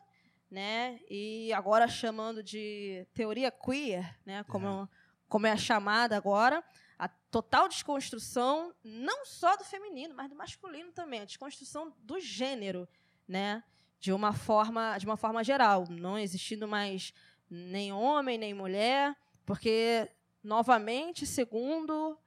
[0.50, 1.00] né?
[1.08, 4.44] E agora chamando de teoria queer, né?
[4.44, 4.88] Como, é.
[5.28, 6.62] como é a chamada agora,
[6.98, 12.88] a total desconstrução não só do feminino, mas do masculino também, a desconstrução do gênero,
[13.26, 13.64] né?
[13.98, 17.14] De uma forma, de uma forma geral, não existindo mais
[17.52, 20.10] nem homem nem mulher, porque
[20.42, 22.18] novamente, segundo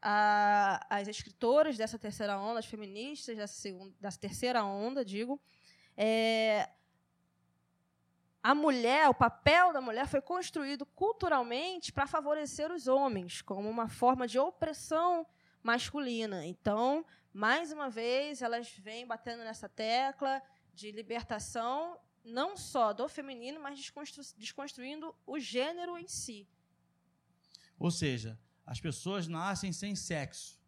[0.00, 5.40] a, as escritoras dessa terceira onda, as feministas dessa, segunda, dessa terceira onda, digo,
[5.96, 6.68] é,
[8.42, 13.88] a mulher, o papel da mulher foi construído culturalmente para favorecer os homens, como uma
[13.88, 15.26] forma de opressão
[15.62, 16.44] masculina.
[16.44, 20.42] Então, mais uma vez, elas vêm batendo nessa tecla
[20.74, 26.48] de libertação, não só do feminino, mas desconstru desconstruindo o gênero em si.
[27.78, 30.58] Ou seja, as pessoas nascem sem sexo.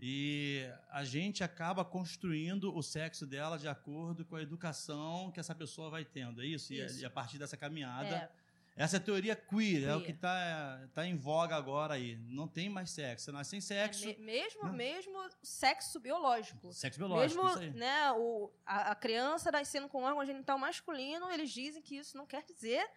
[0.00, 5.54] E a gente acaba construindo o sexo dela de acordo com a educação que essa
[5.54, 6.72] pessoa vai tendo, é isso?
[6.72, 7.00] isso.
[7.00, 8.08] E, a, partir dessa caminhada.
[8.08, 8.30] É.
[8.78, 9.88] Essa é a teoria queer, queer.
[9.88, 12.16] é o que está tá em voga agora aí.
[12.28, 13.24] Não tem mais sexo.
[13.24, 14.08] Você nasce sem sexo.
[14.08, 14.72] É, mesmo, né?
[14.72, 16.72] mesmo sexo biológico.
[16.72, 17.44] Sexo biológico.
[17.44, 22.16] Mesmo né, o, a, a criança nascendo com órgão genital masculino, eles dizem que isso
[22.16, 22.88] não quer dizer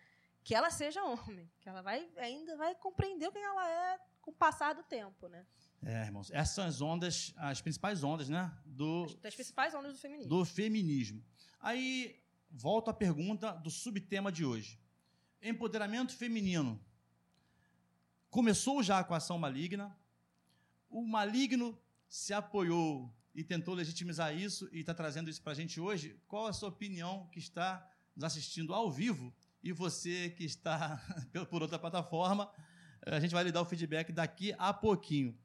[0.44, 1.50] que ela seja homem.
[1.60, 5.46] Que ela vai ainda vai compreender quem ela é com o passar do tempo, né?
[5.84, 8.52] É, irmãos, essas são as ondas, as principais ondas, né?
[8.66, 10.30] Do, as principais ondas do feminismo.
[10.30, 11.26] Do feminismo.
[11.60, 12.20] Aí,
[12.52, 14.80] volto à pergunta do subtema de hoje.
[15.42, 16.80] Empoderamento feminino.
[18.30, 19.98] Começou já com a ação maligna.
[20.90, 21.78] O maligno
[22.08, 26.20] se apoiou e tentou legitimizar isso e está trazendo isso para a gente hoje.
[26.28, 31.02] Qual a sua opinião que está nos assistindo ao vivo e você que está
[31.50, 32.52] por outra plataforma?
[33.06, 35.36] A gente vai lhe dar o feedback daqui a pouquinho.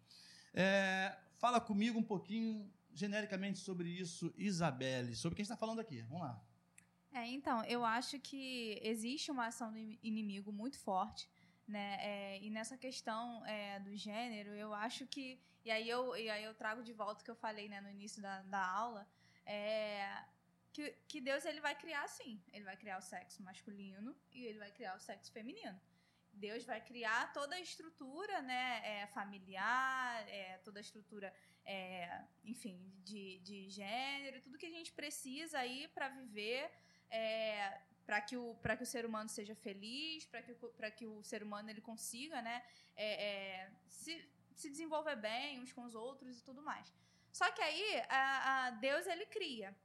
[0.53, 6.03] É, fala comigo um pouquinho, genericamente, sobre isso, Isabelle, sobre quem está falando aqui.
[6.03, 6.46] Vamos lá.
[7.17, 9.79] É, então, eu acho que existe uma ação do
[10.11, 11.31] inimigo muito forte,
[11.67, 11.89] né?
[12.11, 15.41] É, e nessa questão é, do gênero, eu acho que.
[15.65, 17.91] E aí eu, e aí eu trago de volta o que eu falei né, no
[17.91, 19.09] início da, da aula.
[19.47, 20.25] É,
[20.75, 22.39] que, que Deus ele vai criar assim.
[22.53, 25.81] Ele vai criar o sexo masculino e ele vai criar o sexo feminino.
[26.35, 31.33] Deus vai criar toda a estrutura né, é, familiar, é, toda a estrutura,
[31.65, 36.71] é, enfim, de, de gênero, tudo que a gente precisa aí para viver,
[37.11, 40.55] é, para que, o, que o ser humano seja feliz, para que,
[40.93, 42.65] que o ser humano ele consiga né,
[42.97, 46.93] é, é, se, se desenvolver bem uns com os outros e tudo mais.
[47.33, 49.77] Só que aí a, a Deus ele cria.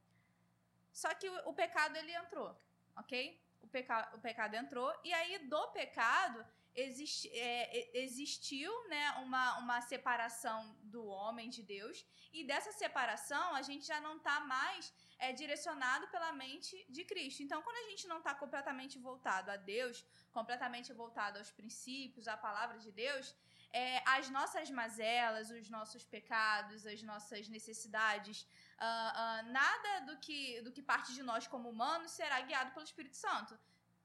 [0.94, 2.56] Só que o, o pecado ele entrou,
[2.96, 3.42] ok?
[3.62, 9.82] o, peca, o pecado entrou, e aí do pecado existe, é, existiu né, uma, uma
[9.82, 14.94] separação do homem de Deus, e dessa separação a gente já não está mais
[15.26, 17.40] é, direcionado pela mente de Cristo.
[17.44, 20.04] Então, quando a gente não está completamente voltado a Deus,
[20.38, 23.26] completamente voltado aos princípios, à palavra de Deus,
[23.72, 30.62] é, as nossas mazelas, os nossos pecados, as nossas necessidades, uh, uh, nada do que,
[30.62, 33.58] do que parte de nós como humanos será guiado pelo Espírito Santo.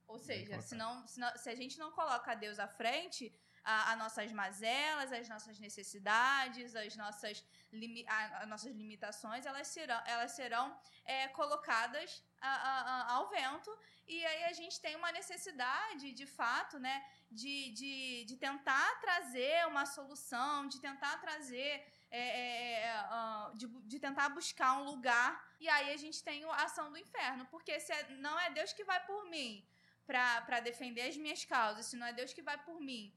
[0.07, 3.35] Ou seja, se, não, se, não, se a gente não coloca Deus à frente,
[3.67, 10.01] as nossas mazelas, as nossas necessidades, as nossas, limi, a, as nossas limitações, elas serão,
[10.07, 13.77] elas serão é, colocadas a, a, ao vento.
[14.07, 19.67] E aí a gente tem uma necessidade, de fato, né, de, de, de tentar trazer
[19.67, 25.45] uma solução, de tentar trazer é, é, é de, de, tentar buscar um lugar.
[25.59, 27.45] E aí a gente tem a ação do inferno.
[27.47, 29.67] Porque se é, não é Deus que vai por mim
[30.07, 33.13] para defender as minhas causas, se não é Deus que vai por mim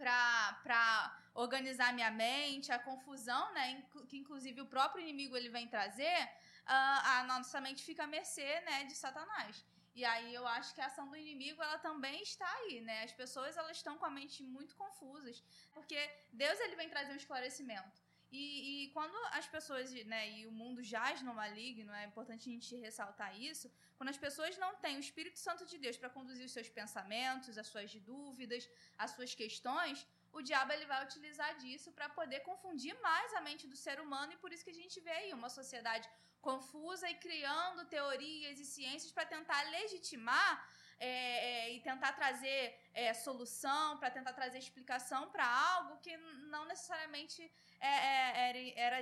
[0.00, 6.20] para organizar minha mente, a confusão, né, que inclusive o próprio inimigo ele vem trazer,
[6.66, 9.64] a nossa mente fica à mercê né, de Satanás.
[9.94, 13.02] E aí eu acho que a ação do inimigo ela também está aí, né?
[13.02, 15.98] As pessoas elas estão com a mente muito confusas, porque
[16.32, 18.00] Deus ele vem trazer um esclarecimento.
[18.32, 18.42] E,
[18.84, 22.76] e, quando as pessoas, né, e o mundo jaz no maligno, é importante a gente
[22.76, 26.52] ressaltar isso, quando as pessoas não têm o Espírito Santo de Deus para conduzir os
[26.52, 32.08] seus pensamentos, as suas dúvidas, as suas questões, o diabo ele vai utilizar disso para
[32.08, 35.10] poder confundir mais a mente do ser humano e por isso que a gente vê
[35.10, 36.08] aí uma sociedade
[36.40, 40.52] confusa e criando teorias e ciências para tentar legitimar
[41.00, 46.14] é, é, e tentar trazer é, solução, para tentar trazer explicação para algo que
[46.54, 48.98] não necessariamente é, é, era,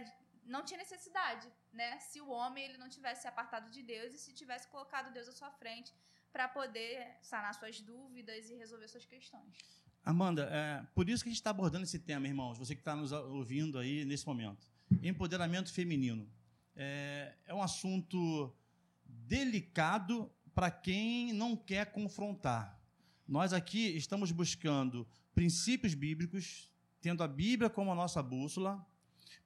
[0.46, 1.98] não tinha necessidade, né?
[1.98, 5.28] Se o homem ele não tivesse se apartado de Deus e se tivesse colocado Deus
[5.28, 5.92] à sua frente
[6.32, 9.56] para poder sanar suas dúvidas e resolver suas questões.
[10.04, 12.94] Amanda, é, por isso que a gente está abordando esse tema, irmãos, você que está
[12.94, 14.70] nos ouvindo aí nesse momento.
[15.02, 16.30] Empoderamento feminino.
[16.76, 18.56] É, é um assunto
[19.04, 22.76] delicado para quem não quer confrontar.
[23.28, 26.68] Nós aqui estamos buscando princípios bíblicos,
[27.00, 28.84] tendo a Bíblia como a nossa bússola,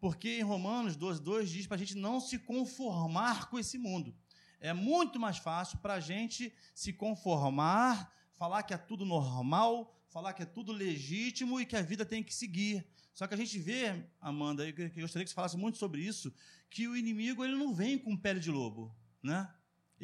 [0.01, 4.17] porque em Romanos 12, 2 diz para a gente não se conformar com esse mundo.
[4.59, 10.33] É muito mais fácil para a gente se conformar, falar que é tudo normal, falar
[10.33, 12.87] que é tudo legítimo e que a vida tem que seguir.
[13.13, 14.73] Só que a gente vê, Amanda, eu
[15.03, 16.33] gostaria que você falasse muito sobre isso,
[16.71, 19.47] que o inimigo ele não vem com pele de lobo, né?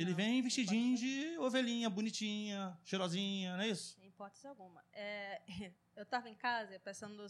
[0.00, 3.96] Ele não, vem vestidinho de ovelhinha, bonitinha, cheirosinha, não é isso?
[3.96, 4.84] Sem hipótese alguma.
[4.92, 5.42] É,
[5.96, 7.26] eu estava em casa pensando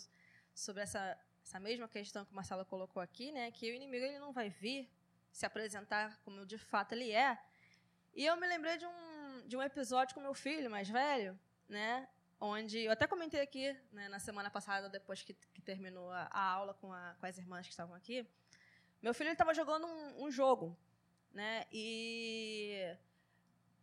[0.54, 3.50] sobre essa, essa mesma questão que o Marcelo colocou aqui, né?
[3.50, 4.88] Que o inimigo ele não vai vir
[5.32, 7.38] se apresentar como de fato ele é.
[8.14, 11.38] E eu me lembrei de um, de um episódio com meu filho mais velho,
[11.68, 12.08] né?
[12.40, 16.40] onde eu até comentei aqui né, na semana passada, depois que, que terminou a, a
[16.40, 18.26] aula com, a, com, as irmãs que estavam aqui.
[19.02, 20.76] Meu filho estava jogando um, um, jogo,
[21.32, 21.64] né?
[21.72, 22.96] E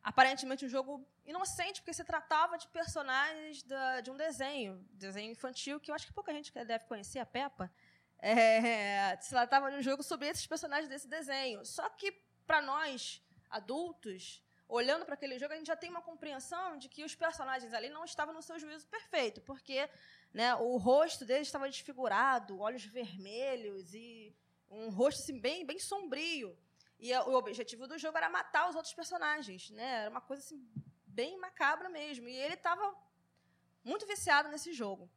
[0.03, 5.79] aparentemente um jogo inocente, porque se tratava de personagens da, de um desenho, desenho infantil,
[5.79, 7.71] que eu acho que pouca gente deve conhecer, a Peppa.
[8.19, 11.65] É, se tratava de um jogo sobre esses personagens desse desenho.
[11.65, 12.11] Só que,
[12.45, 17.03] para nós, adultos, olhando para aquele jogo, a gente já tem uma compreensão de que
[17.03, 19.89] os personagens ali não estavam no seu juízo perfeito, porque
[20.33, 24.35] né, o rosto deles estava desfigurado, olhos vermelhos e
[24.69, 26.57] um rosto assim, bem, bem sombrio.
[27.05, 29.69] E o objetivo do jogo era matar os outros personagens.
[29.69, 30.01] Né?
[30.01, 30.59] Era uma coisa assim,
[31.05, 32.27] bem macabra mesmo.
[32.27, 32.95] E ele estava
[33.83, 35.07] muito viciado nesse jogo.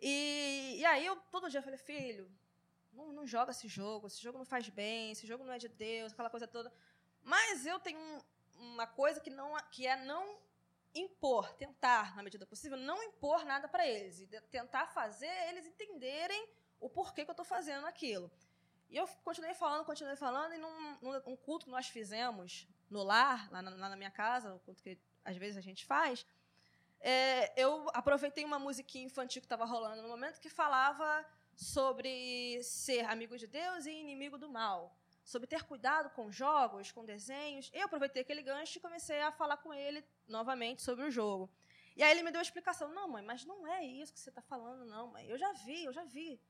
[0.00, 2.30] E, e aí, eu, todo dia, falei, filho,
[2.92, 5.66] não, não joga esse jogo, esse jogo não faz bem, esse jogo não é de
[5.66, 6.72] Deus, aquela coisa toda.
[7.24, 7.98] Mas eu tenho
[8.54, 10.38] uma coisa que, não, que é não
[10.94, 14.20] impor, tentar, na medida possível, não impor nada para eles.
[14.20, 16.48] E tentar fazer eles entenderem
[16.78, 18.30] o porquê que eu estou fazendo aquilo.
[18.88, 23.50] E eu continuei falando, continuei falando, e num, num culto que nós fizemos no lar,
[23.50, 26.24] lá na, lá na minha casa, o culto que às vezes a gente faz,
[27.00, 31.24] é, eu aproveitei uma musiquinha infantil que estava rolando no momento que falava
[31.54, 37.04] sobre ser amigo de Deus e inimigo do mal sobre ter cuidado com jogos, com
[37.04, 37.68] desenhos.
[37.74, 41.50] Eu aproveitei aquele gancho e comecei a falar com ele novamente sobre o jogo.
[41.96, 44.28] E aí ele me deu a explicação: não, mãe, mas não é isso que você
[44.28, 45.26] está falando, não, mãe.
[45.26, 46.40] Eu já vi, eu já vi.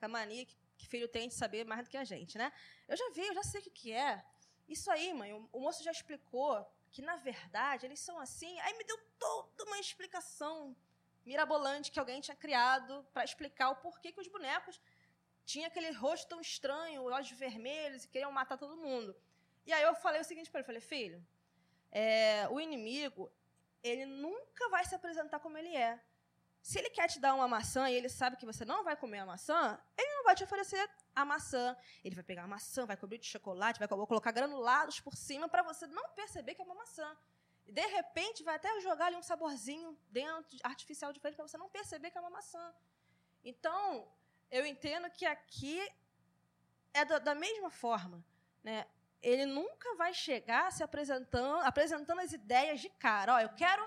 [0.00, 2.52] A mania que, que filho tem de saber mais do que a gente, né?
[2.88, 4.24] Eu já vi, eu já sei o que, que é.
[4.68, 8.58] Isso aí, mãe, o, o moço já explicou que, na verdade, eles são assim.
[8.60, 10.76] Aí me deu toda uma explicação
[11.24, 14.80] mirabolante que alguém tinha criado para explicar o porquê que os bonecos
[15.44, 19.14] tinha aquele rosto tão estranho, olhos vermelhos, e queriam matar todo mundo.
[19.66, 21.26] E aí eu falei o seguinte para ele, falei, filho,
[21.90, 23.30] é, o inimigo,
[23.82, 26.00] ele nunca vai se apresentar como ele é.
[26.62, 29.18] Se ele quer te dar uma maçã e ele sabe que você não vai comer
[29.18, 31.76] a maçã, ele vai te oferecer a maçã.
[32.02, 35.62] Ele vai pegar a maçã, vai cobrir de chocolate, vai colocar granulados por cima para
[35.62, 37.16] você não perceber que é uma maçã.
[37.66, 42.10] De repente vai até jogar ali um saborzinho dentro, artificial diferente, para você não perceber
[42.10, 42.74] que é uma maçã.
[43.44, 44.08] Então,
[44.50, 45.80] eu entendo que aqui
[46.92, 48.24] é da, da mesma forma.
[48.62, 48.86] Né?
[49.22, 53.34] Ele nunca vai chegar se apresentando, apresentando as ideias de cara.
[53.34, 53.86] Ó, eu quero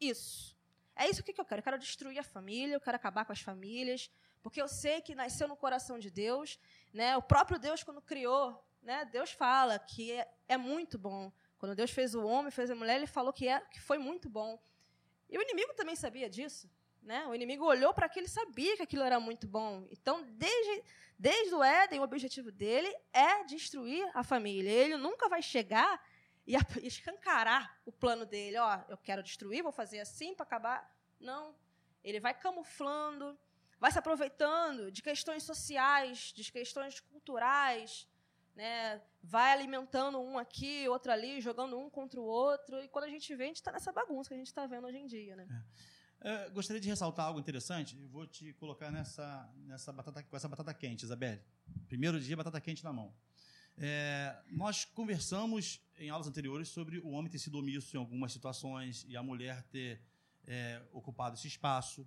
[0.00, 0.56] isso.
[0.96, 1.60] É isso que eu quero.
[1.60, 4.10] Eu quero destruir a família, eu quero acabar com as famílias,
[4.42, 6.58] porque eu sei que nasceu no coração de Deus.
[6.92, 7.16] Né?
[7.16, 9.04] O próprio Deus, quando criou, né?
[9.04, 11.32] Deus fala que é, é muito bom.
[11.58, 14.28] Quando Deus fez o homem, fez a mulher, ele falou que, é, que foi muito
[14.28, 14.58] bom.
[15.28, 16.70] E o inimigo também sabia disso.
[17.02, 17.26] Né?
[17.26, 19.86] O inimigo olhou para aquilo e sabia que aquilo era muito bom.
[19.90, 20.84] Então, desde,
[21.18, 24.70] desde o Éden, o objetivo dele é destruir a família.
[24.70, 26.02] Ele nunca vai chegar
[26.46, 28.58] e escancarar o plano dele.
[28.58, 30.96] Ó, eu quero destruir, vou fazer assim para acabar.
[31.18, 31.54] Não.
[32.02, 33.38] Ele vai camuflando,
[33.80, 38.06] vai se aproveitando de questões sociais, de questões culturais,
[38.54, 39.00] né?
[39.22, 42.78] vai alimentando um aqui, outro ali, jogando um contra o outro.
[42.80, 44.86] E quando a gente vê, a gente está nessa bagunça que a gente está vendo
[44.86, 45.34] hoje em dia.
[45.34, 45.48] Né?
[46.20, 46.46] É.
[46.48, 47.98] Uh, gostaria de ressaltar algo interessante.
[47.98, 51.42] Eu vou te colocar nessa, nessa batata, com essa batata quente, Isabelle.
[51.88, 53.14] Primeiro dia, batata quente na mão.
[53.78, 59.06] É, nós conversamos em aulas anteriores sobre o homem ter sido omisso em algumas situações
[59.08, 60.02] e a mulher ter
[60.46, 62.06] é, ocupado esse espaço,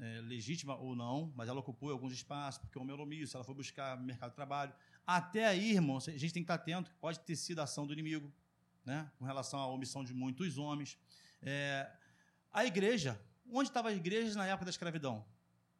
[0.00, 3.44] é, legítima ou não, mas ela ocupou alguns espaços porque o homem era omisso, ela
[3.44, 4.72] foi buscar mercado de trabalho.
[5.06, 8.32] Até aí, irmão, a gente tem que estar atento, pode ter sido ação do inimigo,
[8.84, 10.98] né, com relação à omissão de muitos homens.
[11.42, 11.90] É,
[12.50, 13.20] a igreja,
[13.52, 15.24] onde estavam as igrejas na época da escravidão?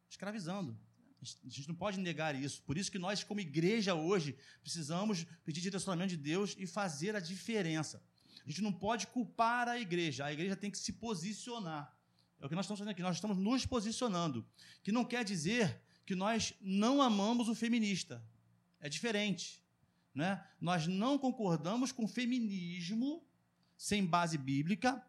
[0.09, 0.77] Escravizando.
[1.21, 2.61] A gente não pode negar isso.
[2.63, 7.19] Por isso que nós, como igreja hoje, precisamos pedir direcionamento de Deus e fazer a
[7.19, 8.03] diferença.
[8.43, 10.25] A gente não pode culpar a igreja.
[10.25, 11.95] A igreja tem que se posicionar.
[12.41, 13.01] É o que nós estamos fazendo aqui.
[13.01, 14.45] Nós estamos nos posicionando.
[14.83, 18.21] Que não quer dizer que nós não amamos o feminista.
[18.79, 19.63] É diferente.
[20.13, 20.43] Né?
[20.59, 23.23] Nós não concordamos com o feminismo
[23.77, 25.01] sem base bíblica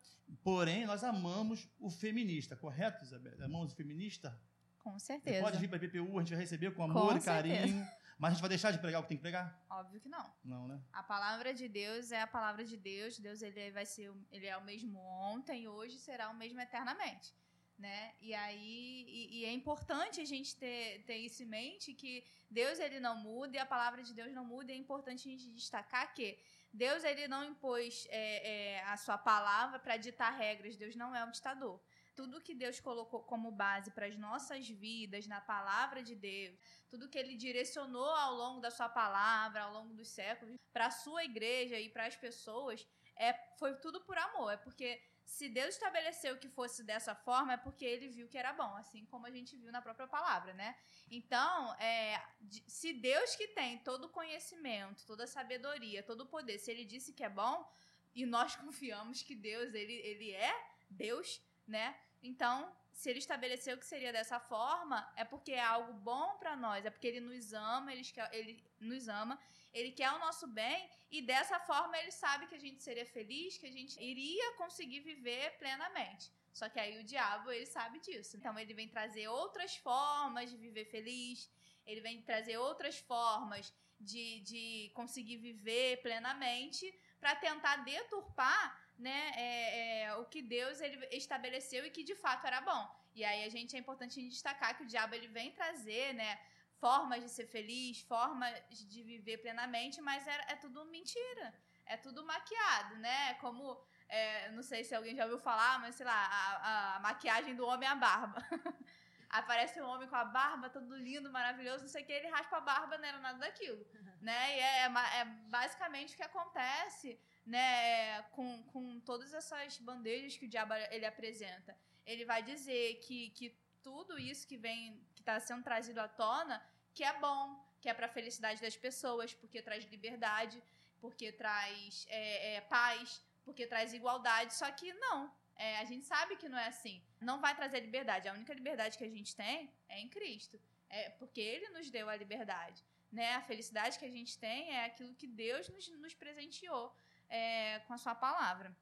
[0.43, 3.35] Porém, nós amamos o feminista, correto, Isabel?
[3.45, 4.39] Amamos o feminista?
[4.79, 5.37] Com certeza.
[5.37, 7.87] Ele pode vir para a PPU, a gente vai receber com amor com e carinho.
[8.23, 9.47] Mas a gente vai deixar de pregar o que tem que pregar?
[9.69, 10.33] Óbvio que não.
[10.45, 10.81] Não, né?
[10.93, 13.19] A palavra de Deus é a palavra de Deus.
[13.19, 14.97] Deus ele vai ser, ele é o mesmo
[15.33, 17.35] ontem, hoje será o mesmo eternamente,
[17.77, 18.15] né?
[18.21, 22.79] E aí e, e, é importante a gente ter, ter isso em mente que Deus
[22.79, 24.71] ele não muda e a palavra de Deus não muda.
[24.71, 26.39] E é importante a gente destacar que
[26.73, 30.77] Deus ele não impôs é, é, a sua palavra para ditar regras.
[30.77, 31.83] Deus não é um ditador.
[32.15, 36.59] Tudo que Deus colocou como base para as nossas vidas, na palavra de Deus,
[36.89, 40.91] tudo que Ele direcionou ao longo da Sua palavra, ao longo dos séculos, para a
[40.91, 42.87] sua igreja e para as pessoas,
[43.17, 44.53] é, foi tudo por amor.
[44.53, 48.53] É porque se Deus estabeleceu que fosse dessa forma, é porque ele viu que era
[48.53, 50.77] bom, assim como a gente viu na própria palavra, né?
[51.11, 52.23] Então, é,
[52.67, 56.85] se Deus que tem todo o conhecimento, toda a sabedoria, todo o poder, se ele
[56.85, 57.67] disse que é bom,
[58.15, 60.55] e nós confiamos que Deus, ele, ele é
[60.91, 61.97] Deus, né?
[62.23, 66.85] Então, se ele estabeleceu que seria dessa forma, é porque é algo bom para nós,
[66.85, 68.03] é porque ele nos ama, ele,
[68.33, 69.39] ele nos ama,
[69.73, 73.57] ele quer o nosso bem e dessa forma ele sabe que a gente seria feliz,
[73.59, 76.31] que a gente iria conseguir viver plenamente.
[76.53, 78.37] Só que aí o diabo, ele sabe disso.
[78.37, 81.51] Então ele vem trazer outras formas de viver feliz,
[81.87, 90.03] ele vem trazer outras formas de, de conseguir viver plenamente para tentar deturpar né, é,
[90.03, 92.83] é, o que Deus ele estabeleceu e que de fato era bom.
[93.15, 96.39] E aí a gente é importante destacar que o diabo ele vem trazer, né,
[96.85, 98.53] formas de ser feliz, formas
[98.93, 101.47] de viver plenamente, mas é, é tudo mentira.
[101.85, 103.35] É tudo maquiado, né?
[103.35, 103.65] Como,
[104.09, 107.67] é, não sei se alguém já ouviu falar, mas sei lá, a, a maquiagem do
[107.67, 108.41] homem é a barba.
[109.29, 112.59] Aparece um homem com a barba, todo lindo, maravilhoso, não sei o que, ele raspa
[112.59, 113.85] a barba, não era nada daquilo.
[114.21, 114.57] né?
[114.57, 120.47] E é, é, é, basicamente o que acontece né, com, com todas essas bandejas que
[120.47, 121.77] o diabo ele apresenta.
[122.07, 126.65] Ele vai dizer que, que tudo isso que vem, que está sendo trazido à tona,
[126.95, 130.63] que é bom, que é para a felicidade das pessoas, porque traz liberdade,
[131.01, 134.55] porque traz é, é, paz, porque traz igualdade.
[134.55, 137.03] Só que não, é, a gente sabe que não é assim.
[137.21, 138.29] Não vai trazer liberdade.
[138.29, 140.61] A única liberdade que a gente tem é em Cristo.
[140.89, 142.85] É porque Ele nos deu a liberdade.
[143.11, 143.35] Né?
[143.35, 146.95] A felicidade que a gente tem é aquilo que Deus nos, nos presenteou
[147.33, 148.77] é, com a sua palavra.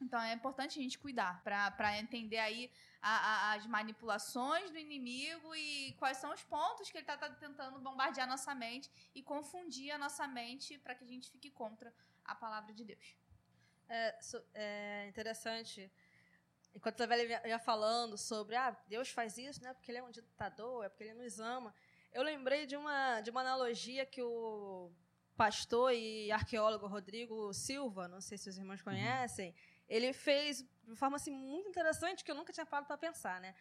[0.00, 5.54] Então é importante a gente cuidar para entender aí a, a, as manipulações do inimigo
[5.54, 9.90] e quais são os pontos que ele está tá tentando bombardear nossa mente e confundir
[9.92, 11.92] a nossa mente para que a gente fique contra
[12.24, 13.16] a palavra de Deus.
[13.88, 14.18] É,
[14.54, 15.90] é interessante.
[16.74, 19.72] Enquanto a velha ia falando sobre ah, Deus faz isso, né?
[19.72, 21.74] Porque ele é um ditador, é porque ele nos ama.
[22.12, 24.92] Eu lembrei de uma, de uma analogia que o
[25.36, 28.84] pastor e arqueólogo Rodrigo Silva, não sei se os irmãos uhum.
[28.84, 32.96] conhecem, uhum ele fez de forma assim, muito interessante que eu nunca tinha parado para
[32.96, 33.40] pensar.
[33.40, 33.54] Né?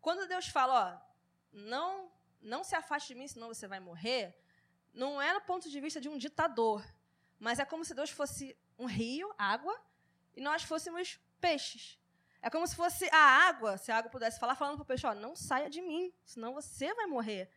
[0.00, 1.10] Quando Deus fala, ó,
[1.52, 2.10] não,
[2.40, 4.36] não se afaste de mim, senão você vai morrer,
[4.92, 6.84] não é no ponto de vista de um ditador,
[7.38, 9.78] mas é como se Deus fosse um rio, água,
[10.36, 11.98] e nós fôssemos peixes.
[12.42, 15.06] É como se fosse a água, se a água pudesse falar, falando para o peixe,
[15.06, 17.50] ó, não saia de mim, senão você vai morrer.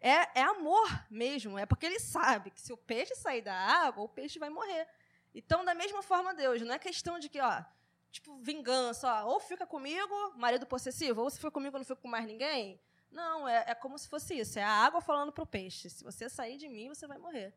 [0.00, 4.04] É, é amor mesmo, é porque ele sabe que se o peixe sair da água,
[4.04, 4.86] o peixe vai morrer.
[5.34, 7.62] Então, da mesma forma, Deus, não é questão de que, ó,
[8.10, 12.00] tipo, vingança, ó, ou fica comigo, marido possessivo, ou se for comigo, eu não fico
[12.00, 12.80] com mais ninguém.
[13.10, 15.88] Não, é, é como se fosse isso, é a água falando para o peixe.
[15.90, 17.54] Se você sair de mim, você vai morrer.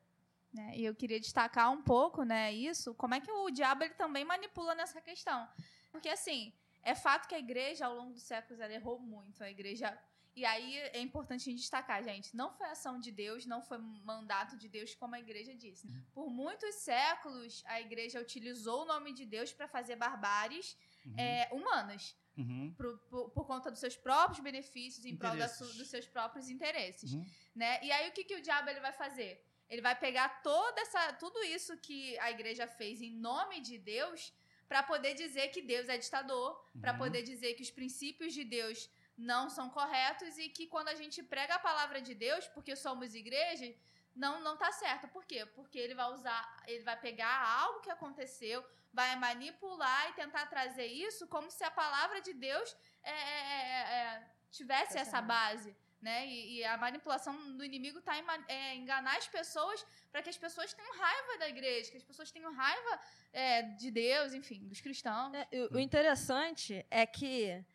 [0.57, 3.93] É, e eu queria destacar um pouco, né, isso, como é que o diabo ele
[3.93, 5.47] também manipula nessa questão.
[5.91, 9.43] Porque, assim, é fato que a igreja, ao longo dos séculos, ela errou muito.
[9.43, 9.97] A igreja
[10.35, 14.69] e aí é importante destacar, gente, não foi ação de Deus, não foi mandato de
[14.69, 15.87] Deus, como a igreja disse.
[15.87, 16.03] Uhum.
[16.13, 21.15] Por muitos séculos, a igreja utilizou o nome de Deus para fazer barbáries uhum.
[21.17, 22.15] é, humanas.
[22.37, 22.73] Uhum.
[22.77, 27.13] Por, por, por, conta dos seus próprios benefícios, em prol dos seus próprios interesses.
[27.13, 27.25] Uhum.
[27.53, 27.83] Né?
[27.83, 29.43] E aí o que, que o diabo ele vai fazer?
[29.69, 34.33] Ele vai pegar toda essa, tudo isso que a igreja fez em nome de Deus
[34.69, 36.99] para poder dizer que Deus é ditador, para uhum.
[36.99, 38.89] poder dizer que os princípios de Deus
[39.19, 43.13] não são corretos e que quando a gente prega a palavra de Deus, porque somos
[43.13, 43.73] igreja,
[44.15, 45.07] não não tá certo.
[45.09, 45.45] Por quê?
[45.45, 48.63] Porque ele vai usar, ele vai pegar algo que aconteceu,
[48.93, 53.79] vai manipular e tentar trazer isso como se a palavra de Deus é, é, é,
[53.97, 55.75] é tivesse essa base.
[56.01, 56.27] Né?
[56.27, 60.37] E, e, a manipulação do inimigo está em é, enganar as pessoas para que as
[60.37, 62.99] pessoas tenham raiva da igreja, que as pessoas tenham raiva
[63.33, 65.33] é, de Deus, enfim, dos cristãos.
[65.33, 67.65] É, o, o interessante é que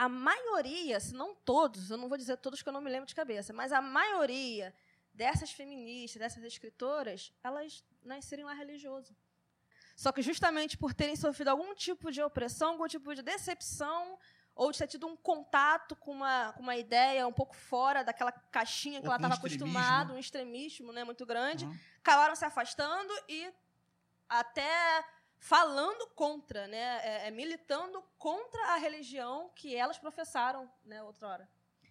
[0.00, 3.06] a maioria, se não todos, eu não vou dizer todos que eu não me lembro
[3.06, 4.74] de cabeça, mas a maioria
[5.12, 9.14] dessas feministas, dessas escritoras, elas nasceram lá religioso.
[9.94, 14.18] Só que justamente por terem sofrido algum tipo de opressão, algum tipo de decepção,
[14.54, 18.32] ou de ter tido um contato com uma, com uma ideia um pouco fora daquela
[18.32, 21.78] caixinha que ou ela estava acostumada, um extremismo né, muito grande, uhum.
[21.98, 23.52] acabaram se afastando e
[24.30, 25.04] até
[25.40, 31.48] falando contra, né, é, é, militando contra a religião que elas professaram, né, outrora.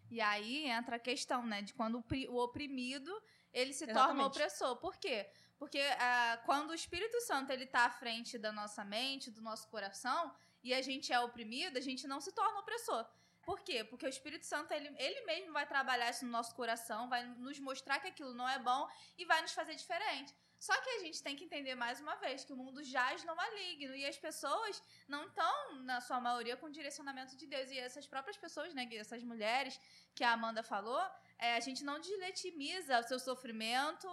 [0.09, 3.11] E aí entra a questão, né, de quando o oprimido
[3.51, 4.07] ele se Exatamente.
[4.07, 4.75] torna opressor.
[4.77, 5.27] Por quê?
[5.57, 9.67] Porque ah, quando o Espírito Santo ele está à frente da nossa mente, do nosso
[9.67, 10.31] coração,
[10.63, 13.05] e a gente é oprimido, a gente não se torna opressor.
[13.41, 13.83] Por quê?
[13.83, 17.59] Porque o Espírito Santo, ele, ele mesmo vai trabalhar isso no nosso coração, vai nos
[17.59, 18.87] mostrar que aquilo não é bom
[19.17, 20.35] e vai nos fazer diferente.
[20.59, 23.35] Só que a gente tem que entender mais uma vez que o mundo jaz no
[23.35, 27.71] maligno e as pessoas não estão, na sua maioria, com direcionamento de Deus.
[27.71, 29.79] E essas próprias pessoas, né, essas mulheres
[30.13, 31.01] que a Amanda falou,
[31.37, 34.07] é, a gente não deslegitimiza o seu sofrimento,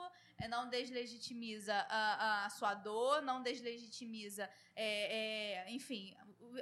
[0.48, 6.14] não deslegitimiza a, a, sua dor, não deslegitimiza, é, é enfim,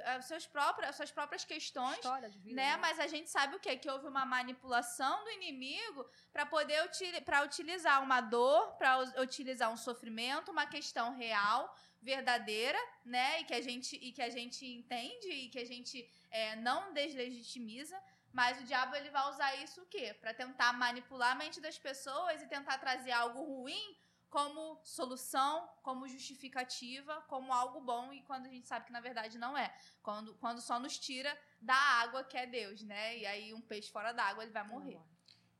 [0.03, 1.99] as suas próprias, as suas próprias questões,
[2.37, 2.71] vida, né?
[2.71, 2.77] né?
[2.77, 3.77] Mas a gente sabe o quê?
[3.77, 6.89] Que houve uma manipulação do inimigo para poder
[7.23, 13.41] para utilizar uma dor, para utilizar um sofrimento, uma questão real, verdadeira, né?
[13.41, 16.93] E que a gente e que a gente entende e que a gente é, não
[16.93, 17.97] deslegitimiza.
[18.35, 20.13] Mas o diabo ele vai usar isso o quê?
[20.21, 23.85] Para tentar manipular a mente das pessoas e tentar trazer algo ruim
[24.29, 29.37] como solução, como justificativa, como algo bom, e quando a gente sabe que na verdade
[29.37, 29.73] não é.
[30.03, 31.31] Quando, quando só nos tira
[31.61, 33.17] da água que é Deus, né?
[33.17, 34.99] E aí um peixe fora d'água ele vai morrer.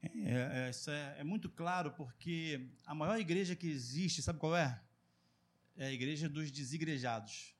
[0.04, 4.54] É, é, isso é, é, muito claro, porque a maior igreja que existe, sabe qual
[4.54, 4.84] é?
[5.78, 7.56] É a igreja dos desigrejados.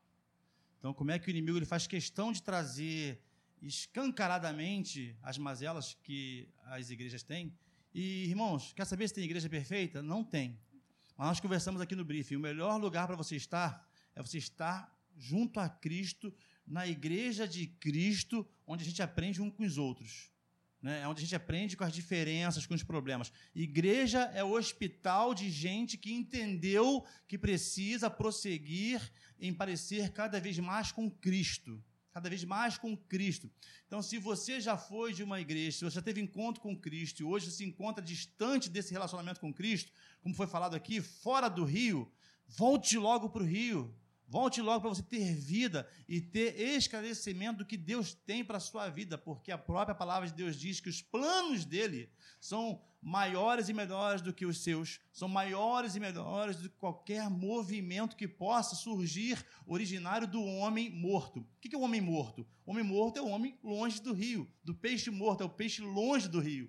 [0.78, 3.25] Então, como é que o inimigo ele faz questão de trazer
[3.66, 7.54] escancaradamente as mazelas que as igrejas têm?
[7.94, 10.04] E, irmãos, quer saber se tem igreja perfeita?
[10.04, 10.60] Não tem.
[11.18, 12.36] Mas nós conversamos aqui no briefing.
[12.36, 16.34] O melhor lugar para você estar é você estar junto a Cristo,
[16.68, 20.30] na igreja de Cristo, onde a gente aprende um com os outros.
[20.82, 21.02] Né?
[21.02, 23.32] É onde a gente aprende com as diferenças, com os problemas.
[23.56, 29.02] Igreja é o hospital de gente que entendeu que precisa prosseguir
[29.40, 31.82] em parecer cada vez mais com Cristo
[32.16, 33.52] cada vez mais com Cristo.
[33.86, 37.20] Então, se você já foi de uma igreja, se você já teve encontro com Cristo
[37.20, 39.92] e hoje se encontra distante desse relacionamento com Cristo,
[40.24, 42.10] como foi falado aqui, fora do rio,
[42.48, 43.94] volte logo para o rio.
[44.28, 48.62] Volte logo para você ter vida e ter esclarecimento do que Deus tem para a
[48.62, 52.10] sua vida, porque a própria palavra de Deus diz que os planos dele
[52.42, 57.30] são maiores e melhores do que os seus, são maiores e melhores do que qualquer
[57.30, 61.42] movimento que possa surgir originário do homem morto.
[61.42, 62.48] O que é o homem morto?
[62.66, 65.84] O homem morto é o homem longe do rio, do peixe morto é o peixe
[65.84, 66.68] longe do rio.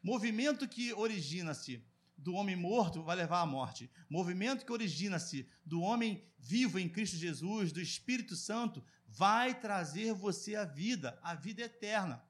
[0.00, 1.82] Movimento que origina-se
[2.22, 3.90] do homem morto vai levar à morte.
[4.08, 10.54] Movimento que origina-se do homem vivo em Cristo Jesus, do Espírito Santo, vai trazer você
[10.54, 12.24] a vida, a vida eterna.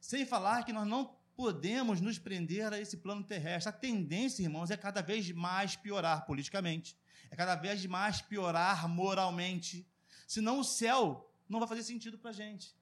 [0.00, 3.68] Sem falar que nós não podemos nos prender a esse plano terrestre.
[3.70, 6.96] A tendência, irmãos, é cada vez mais piorar politicamente,
[7.30, 9.86] é cada vez mais piorar moralmente.
[10.26, 12.76] Senão o céu não vai fazer sentido para a gente.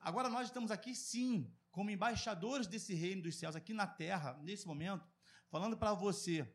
[0.00, 4.66] Agora nós estamos aqui, sim, como embaixadores desse reino dos céus, aqui na terra, nesse
[4.66, 5.06] momento,
[5.52, 6.48] falando para você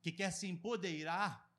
[0.00, 1.52] que quer se empoderar,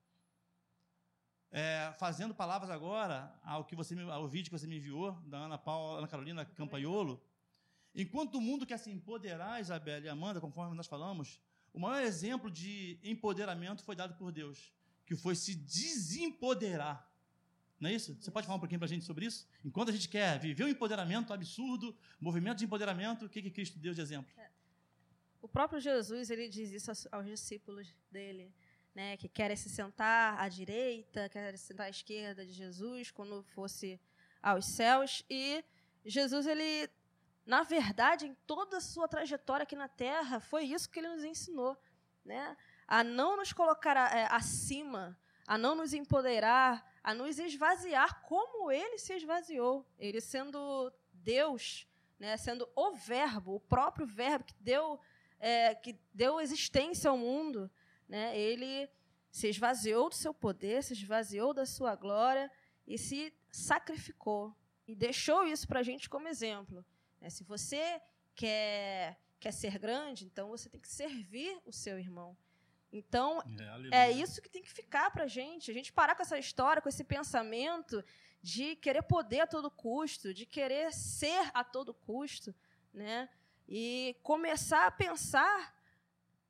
[1.52, 5.58] é, fazendo palavras agora ao que você ao vídeo que você me enviou da Ana
[5.58, 7.22] Paula, Ana Carolina Campaiolo.
[7.94, 11.38] Enquanto o mundo quer se empoderar, Isabela e Amanda, conforme nós falamos,
[11.74, 14.72] o maior exemplo de empoderamento foi dado por Deus,
[15.06, 17.12] que foi se desempoderar.
[17.78, 18.16] Não é isso?
[18.22, 19.46] Você pode falar um pouquinho para a gente sobre isso?
[19.66, 23.78] Enquanto a gente quer viver um empoderamento absurdo, movimento de empoderamento, o que, que Cristo
[23.80, 24.32] deu de exemplo?
[25.42, 28.54] O próprio Jesus ele diz isso aos discípulos dele,
[28.94, 33.42] né, que querem se sentar à direita, querem se sentar à esquerda de Jesus quando
[33.44, 34.00] fosse
[34.42, 35.24] aos céus.
[35.30, 35.64] E
[36.04, 36.90] Jesus ele,
[37.46, 41.24] na verdade, em toda a sua trajetória aqui na Terra, foi isso que ele nos
[41.24, 41.78] ensinou,
[42.26, 45.18] né, a não nos colocar é, acima,
[45.48, 51.88] a não nos empoderar, a nos esvaziar como ele se esvaziou, ele sendo Deus,
[52.20, 55.00] né, sendo o Verbo, o próprio Verbo que deu
[55.40, 57.70] é, que deu existência ao mundo,
[58.08, 58.90] né, ele
[59.32, 62.52] se esvaziou do seu poder, se esvaziou da sua glória
[62.86, 64.56] e se sacrificou.
[64.88, 66.84] E deixou isso para a gente como exemplo.
[67.22, 67.30] Né?
[67.30, 68.02] Se você
[68.36, 72.36] quer, quer ser grande, então você tem que servir o seu irmão.
[72.92, 73.40] Então,
[73.92, 75.70] é, é isso que tem que ficar para a gente.
[75.70, 78.04] A gente parar com essa história, com esse pensamento
[78.42, 82.56] de querer poder a todo custo, de querer ser a todo custo.
[82.92, 83.30] Né?
[83.72, 85.76] E começar a pensar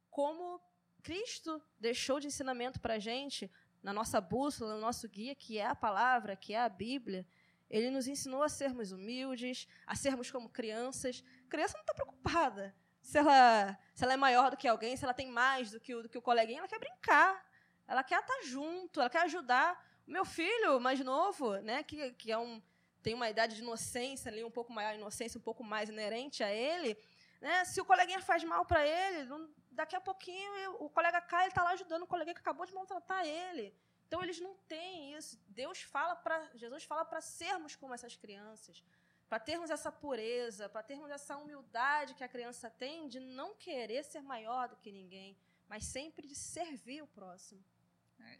[0.09, 0.61] como
[1.03, 3.51] Cristo deixou de ensinamento para a gente,
[3.83, 7.27] na nossa bússola, no nosso guia, que é a palavra, que é a Bíblia.
[7.69, 11.21] Ele nos ensinou a sermos humildes, a sermos como crianças.
[11.45, 15.03] A criança não está preocupada se ela, se ela é maior do que alguém, se
[15.03, 17.45] ela tem mais do que o, do que o coleguinha, ela quer brincar,
[17.85, 19.83] ela quer estar junto, ela quer ajudar.
[20.07, 22.61] O meu filho mais novo, né, que, que é um,
[23.01, 26.53] tem uma idade de inocência ali, um pouco maior, inocência um pouco mais inerente a
[26.53, 26.97] ele,
[27.39, 27.65] né?
[27.65, 29.29] Se o coleguinha faz mal para ele,
[29.71, 32.73] daqui a pouquinho o colega cai, ele está lá ajudando o coleguinha que acabou de
[32.73, 33.73] maltratar ele.
[34.07, 35.39] Então eles não têm isso.
[35.47, 38.83] Deus fala para Jesus fala para sermos como essas crianças,
[39.29, 44.03] para termos essa pureza, para termos essa humildade que a criança tem de não querer
[44.03, 45.37] ser maior do que ninguém,
[45.67, 47.63] mas sempre de servir o próximo.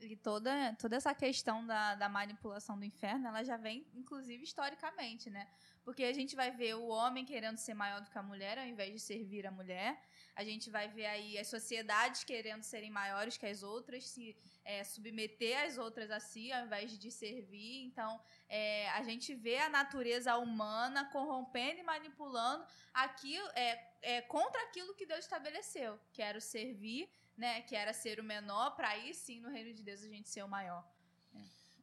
[0.01, 5.29] E toda, toda essa questão da, da manipulação do inferno, ela já vem, inclusive, historicamente,
[5.29, 5.47] né?
[5.83, 8.65] Porque a gente vai ver o homem querendo ser maior do que a mulher, ao
[8.65, 10.01] invés de servir a mulher.
[10.35, 14.83] A gente vai ver aí as sociedades querendo serem maiores que as outras, se é,
[14.83, 17.83] submeter as outras a si, ao invés de servir.
[17.83, 24.61] Então, é, a gente vê a natureza humana corrompendo e manipulando aquilo, é, é, contra
[24.63, 27.09] aquilo que Deus estabeleceu, que era o servir
[27.39, 30.27] né, que era ser o menor, para aí sim no reino de Deus a gente
[30.29, 30.85] ser o maior.
[31.33, 31.39] É.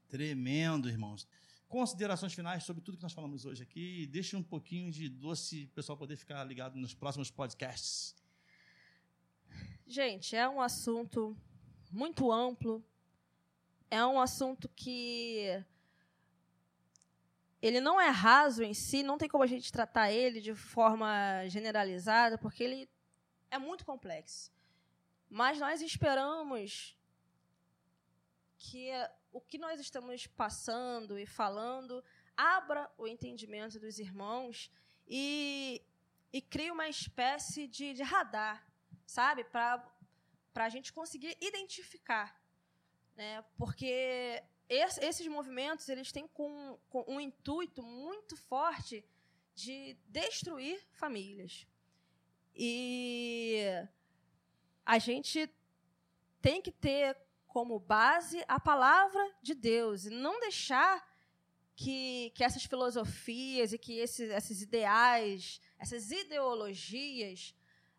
[0.06, 1.26] Tremendo, irmãos.
[1.66, 4.06] Considerações finais sobre tudo que nós falamos hoje aqui.
[4.06, 8.14] Deixe um pouquinho de doce para o pessoal poder ficar ligado nos próximos podcasts.
[9.86, 11.34] Gente, é um assunto
[11.90, 12.84] muito amplo.
[13.90, 15.64] É um assunto que
[17.62, 21.48] ele não é raso em si, não tem como a gente tratar ele de forma
[21.48, 22.90] generalizada, porque ele
[23.50, 24.55] é muito complexo.
[25.28, 26.96] Mas nós esperamos
[28.58, 28.90] que
[29.32, 32.02] o que nós estamos passando e falando
[32.36, 34.70] abra o entendimento dos irmãos
[35.06, 35.82] e,
[36.32, 38.66] e crie uma espécie de, de radar,
[39.06, 39.44] sabe?
[39.44, 39.92] Para
[40.54, 42.40] a gente conseguir identificar.
[43.14, 43.44] Né?
[43.56, 49.04] Porque esse, esses movimentos eles têm com, com um intuito muito forte
[49.54, 51.66] de destruir famílias.
[52.54, 53.86] E
[54.86, 55.50] a gente
[56.40, 57.18] tem que ter
[57.48, 61.04] como base a palavra de Deus e não deixar
[61.74, 67.52] que, que essas filosofias e que esses, esses ideais, essas ideologias,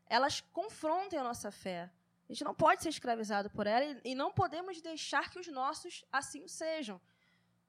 [0.05, 1.91] elas confrontem a nossa fé.
[2.29, 5.47] A gente não pode ser escravizado por ela e, e não podemos deixar que os
[5.47, 7.01] nossos assim o sejam.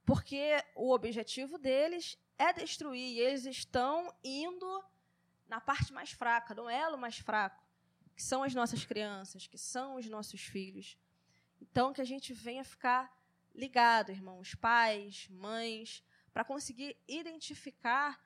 [0.04, 4.84] Porque o objetivo deles é destruir e eles estão indo
[5.48, 7.67] na parte mais fraca, no elo mais fraco
[8.18, 10.98] que são as nossas crianças, que são os nossos filhos.
[11.62, 13.16] Então, que a gente venha ficar
[13.54, 16.02] ligado, irmãos, pais, mães,
[16.32, 18.20] para conseguir identificar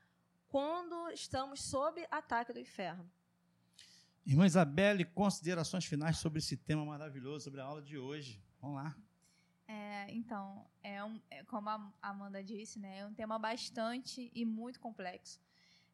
[0.48, 3.06] quando estamos sob ataque do inferno.
[4.24, 8.42] Irmã Isabelle, considerações finais sobre esse tema maravilhoso, sobre a aula de hoje.
[8.62, 8.96] Vamos lá.
[9.68, 14.46] É, então, é, um, é como a Amanda disse, né, é um tema bastante e
[14.46, 15.38] muito complexo.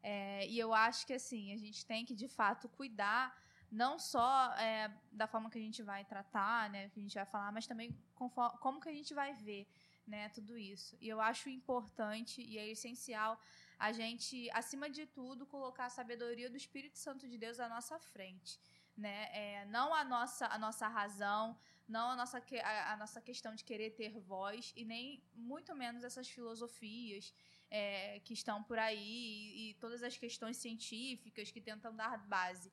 [0.01, 3.35] É, e eu acho que assim a gente tem que de fato cuidar
[3.71, 7.25] não só é, da forma que a gente vai tratar, né, que a gente vai
[7.25, 9.67] falar, mas também conforme, como que a gente vai ver,
[10.07, 10.97] né, tudo isso.
[10.99, 13.39] E eu acho importante e é essencial
[13.79, 17.97] a gente, acima de tudo, colocar a sabedoria do Espírito Santo de Deus à nossa
[17.97, 18.59] frente,
[18.97, 19.29] né?
[19.31, 21.57] É, não a nossa a nossa razão,
[21.87, 26.03] não a nossa a, a nossa questão de querer ter voz e nem muito menos
[26.03, 27.33] essas filosofias
[27.71, 32.69] é, que estão por aí e, e todas as questões científicas que tentam dar base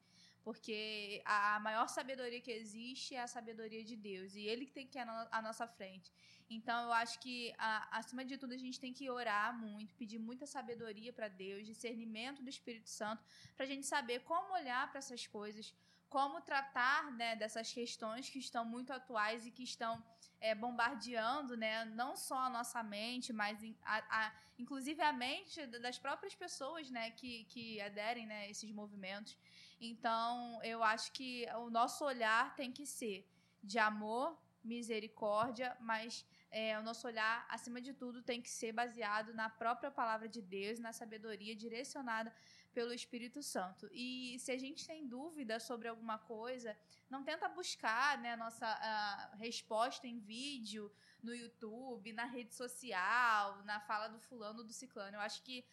[0.46, 4.86] porque a maior sabedoria que existe é a sabedoria de Deus e Ele que tem
[4.86, 5.04] que ir
[5.38, 6.12] à nossa frente.
[6.48, 10.20] Então, eu acho que, a, acima de tudo, a gente tem que orar muito, pedir
[10.20, 13.24] muita sabedoria para Deus, discernimento do Espírito Santo,
[13.56, 15.74] para a gente saber como olhar para essas coisas,
[16.08, 20.00] como tratar né, dessas questões que estão muito atuais e que estão
[20.40, 25.98] é, bombardeando né, não só a nossa mente, mas a, a, inclusive a mente das
[25.98, 29.36] próprias pessoas né, que, que aderem né, a esses movimentos.
[29.80, 33.28] Então, eu acho que o nosso olhar tem que ser
[33.62, 39.34] de amor, misericórdia, mas é, o nosso olhar, acima de tudo, tem que ser baseado
[39.34, 42.34] na própria palavra de Deus, na sabedoria direcionada
[42.72, 43.88] pelo Espírito Santo.
[43.92, 46.76] E se a gente tem dúvida sobre alguma coisa,
[47.08, 53.62] não tenta buscar né, a nossa a resposta em vídeo no YouTube, na rede social,
[53.64, 55.16] na fala do fulano do ciclano.
[55.16, 55.64] Eu acho que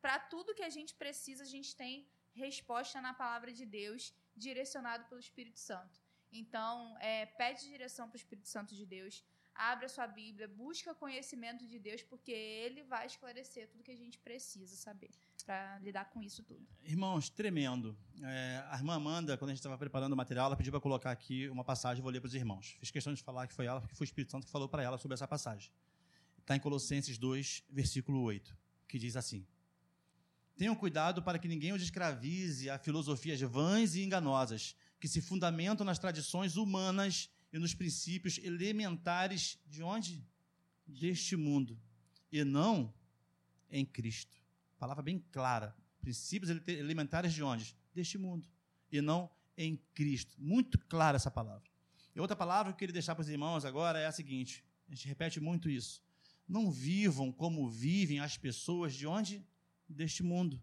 [0.00, 5.04] para tudo que a gente precisa, a gente tem resposta na palavra de Deus, direcionado
[5.08, 6.00] pelo Espírito Santo.
[6.32, 9.24] Então, é, pede direção para o Espírito Santo de Deus,
[9.54, 13.96] abre a sua Bíblia, busca conhecimento de Deus, porque Ele vai esclarecer tudo que a
[13.96, 15.10] gente precisa saber
[15.46, 16.66] para lidar com isso tudo.
[16.82, 17.96] Irmãos, tremendo.
[18.22, 21.12] É, a irmã Amanda, quando a gente estava preparando o material, ela pediu para colocar
[21.12, 22.76] aqui uma passagem, vou ler para os irmãos.
[22.80, 24.82] Fiz questão de falar que foi ela, porque foi o Espírito Santo que falou para
[24.82, 25.70] ela sobre essa passagem.
[26.38, 28.56] Está em Colossenses 2, versículo 8,
[28.88, 29.46] que diz assim:
[30.56, 35.84] Tenham cuidado para que ninguém os escravize a filosofias vãs e enganosas, que se fundamentam
[35.84, 40.24] nas tradições humanas e nos princípios elementares de onde?
[40.86, 41.80] Deste mundo,
[42.30, 42.94] e não
[43.70, 44.36] em Cristo.
[44.78, 45.74] Palavra bem clara.
[46.00, 47.76] Princípios elementares de onde?
[47.92, 48.48] Deste mundo,
[48.92, 50.36] e não em Cristo.
[50.38, 51.68] Muito clara essa palavra.
[52.14, 54.94] E outra palavra que eu queria deixar para os irmãos agora é a seguinte: a
[54.94, 56.02] gente repete muito isso.
[56.46, 59.44] Não vivam como vivem as pessoas de onde?
[59.88, 60.62] Deste mundo.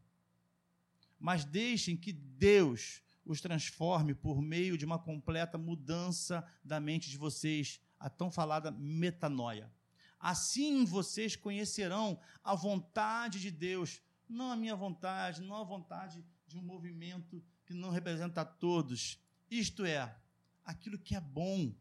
[1.20, 7.18] Mas deixem que Deus os transforme por meio de uma completa mudança da mente de
[7.18, 9.72] vocês, a tão falada metanoia.
[10.20, 16.58] Assim vocês conhecerão a vontade de Deus, não a minha vontade, não a vontade de
[16.58, 19.20] um movimento que não representa a todos.
[19.50, 20.16] Isto é,
[20.64, 21.74] aquilo que é bom,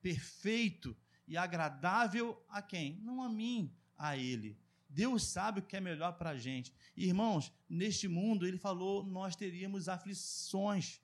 [0.00, 2.98] perfeito e agradável a quem?
[3.00, 4.58] Não a mim, a Ele.
[4.88, 6.72] Deus sabe o que é melhor para a gente.
[6.96, 11.00] Irmãos, neste mundo, Ele falou, nós teríamos aflições,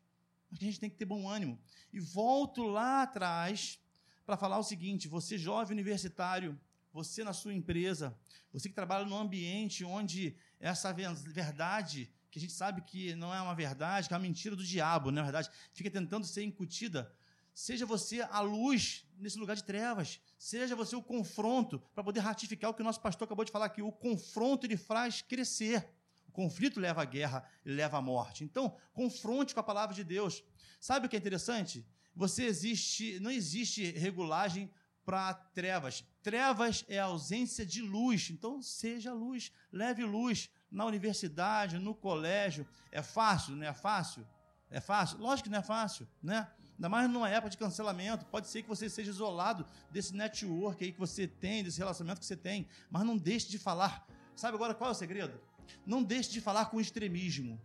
[0.50, 1.58] mas a gente tem que ter bom ânimo.
[1.92, 3.78] E volto lá atrás
[4.24, 6.58] para falar o seguinte: você, jovem universitário,
[6.92, 8.16] você na sua empresa,
[8.52, 13.40] você que trabalha num ambiente onde essa verdade, que a gente sabe que não é
[13.40, 17.12] uma verdade, que é uma mentira do diabo, não é verdade, fica tentando ser incutida
[17.54, 20.20] Seja você a luz nesse lugar de trevas.
[20.36, 23.66] Seja você o confronto, para poder ratificar o que o nosso pastor acabou de falar
[23.66, 23.80] aqui.
[23.80, 25.88] O confronto ele faz crescer.
[26.26, 28.42] O conflito leva à guerra, ele leva à morte.
[28.42, 30.42] Então, confronte com a palavra de Deus.
[30.80, 31.86] Sabe o que é interessante?
[32.16, 34.68] Você existe, não existe regulagem
[35.04, 36.04] para trevas.
[36.22, 38.30] Trevas é a ausência de luz.
[38.30, 42.66] Então, seja luz, leve luz na universidade, no colégio.
[42.90, 44.26] É fácil, não é fácil?
[44.70, 45.18] É fácil?
[45.18, 46.50] Lógico que não é fácil, né?
[46.76, 48.26] Ainda mais numa época de cancelamento.
[48.26, 52.26] Pode ser que você seja isolado desse network aí que você tem, desse relacionamento que
[52.26, 52.66] você tem.
[52.90, 54.06] Mas não deixe de falar.
[54.34, 55.40] Sabe agora qual é o segredo?
[55.86, 57.60] Não deixe de falar com extremismo.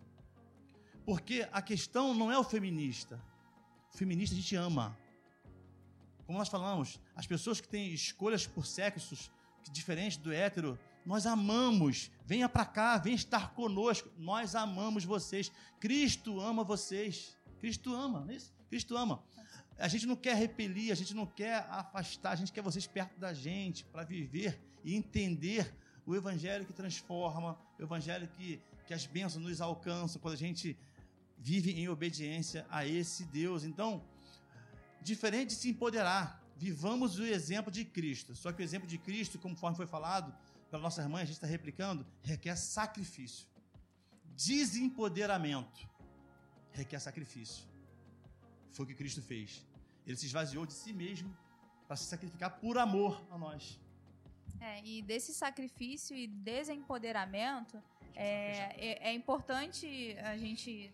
[1.05, 3.19] Porque a questão não é o feminista.
[3.93, 4.97] O feminista a gente ama.
[6.25, 9.31] Como nós falamos, as pessoas que têm escolhas por sexos
[9.71, 12.11] diferentes do hétero, nós amamos.
[12.23, 14.09] Venha para cá, venha estar conosco.
[14.15, 15.51] Nós amamos vocês.
[15.79, 17.35] Cristo ama vocês.
[17.59, 18.53] Cristo ama, não é isso?
[18.69, 19.23] Cristo ama.
[19.77, 23.17] A gente não quer repelir, a gente não quer afastar, a gente quer vocês perto
[23.19, 25.73] da gente para viver e entender
[26.05, 30.77] o evangelho que transforma, o evangelho que, que as bênçãos nos alcançam quando a gente
[31.37, 33.63] vive em obediência a esse Deus.
[33.63, 34.03] Então,
[35.01, 38.35] diferente de se empoderar, vivamos o exemplo de Cristo.
[38.35, 40.35] Só que o exemplo de Cristo, conforme foi falado
[40.69, 43.47] pela nossa irmã, a gente está replicando, requer sacrifício.
[44.35, 45.87] Desempoderamento
[46.71, 47.65] requer sacrifício.
[48.71, 49.65] Foi o que Cristo fez.
[50.05, 51.35] Ele se esvaziou de si mesmo
[51.87, 53.79] para se sacrificar por amor a nós.
[54.59, 57.81] É, e desse sacrifício e desempoderamento,
[58.15, 58.29] é,
[58.87, 60.93] é, é, importante a gente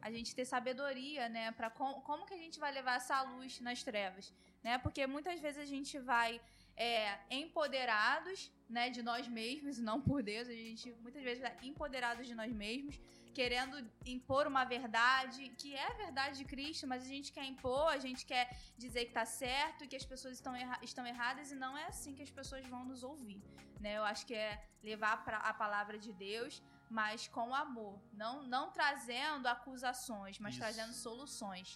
[0.00, 3.60] a gente ter sabedoria, né, para com, como que a gente vai levar essa luz
[3.60, 4.32] nas trevas,
[4.62, 4.78] né?
[4.78, 6.40] Porque muitas vezes a gente vai
[6.76, 12.26] é, empoderados, né, de nós mesmos, não por Deus, a gente muitas vezes é empoderados
[12.28, 13.00] de nós mesmos,
[13.38, 17.86] querendo impor uma verdade que é a verdade de Cristo, mas a gente quer impor,
[17.98, 18.44] a gente quer
[18.84, 21.84] dizer que está certo e que as pessoas estão, erra estão erradas e não é
[21.92, 23.40] assim que as pessoas vão nos ouvir,
[23.84, 23.92] né?
[23.96, 24.50] Eu acho que é
[24.82, 25.12] levar
[25.50, 26.60] a palavra de Deus,
[26.90, 30.62] mas com amor, não não trazendo acusações, mas isso.
[30.64, 31.68] trazendo soluções.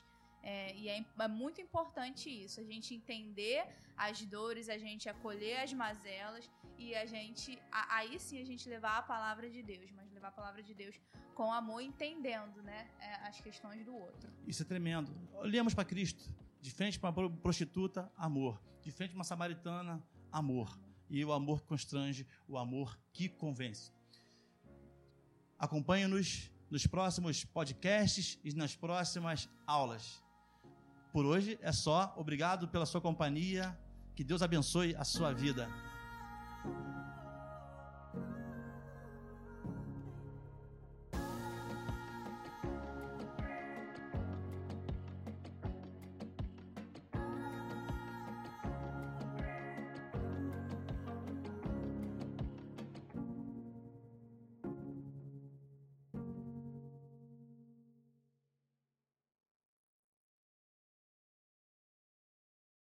[0.42, 3.64] É, e é, é, muito importante isso, a gente entender
[3.96, 8.98] as dores, a gente acolher as mazelas e a gente, aí sim a gente levar
[8.98, 10.98] a palavra de Deus, mas levar a palavra de Deus
[11.34, 14.30] com amor, entendendo né, é, as questões do outro.
[14.46, 15.14] Isso é tremendo.
[15.34, 16.24] Olhamos para Cristo.
[16.60, 18.60] De frente para uma prostituta, amor.
[18.82, 20.78] De frente para uma samaritana, amor.
[21.10, 23.92] E o amor constrange, o amor que convence.
[25.58, 30.21] Acompanhe-nos nos próximos podcasts e nas próximas aulas.
[31.12, 32.14] Por hoje é só.
[32.16, 33.76] Obrigado pela sua companhia.
[34.14, 35.68] Que Deus abençoe a sua vida.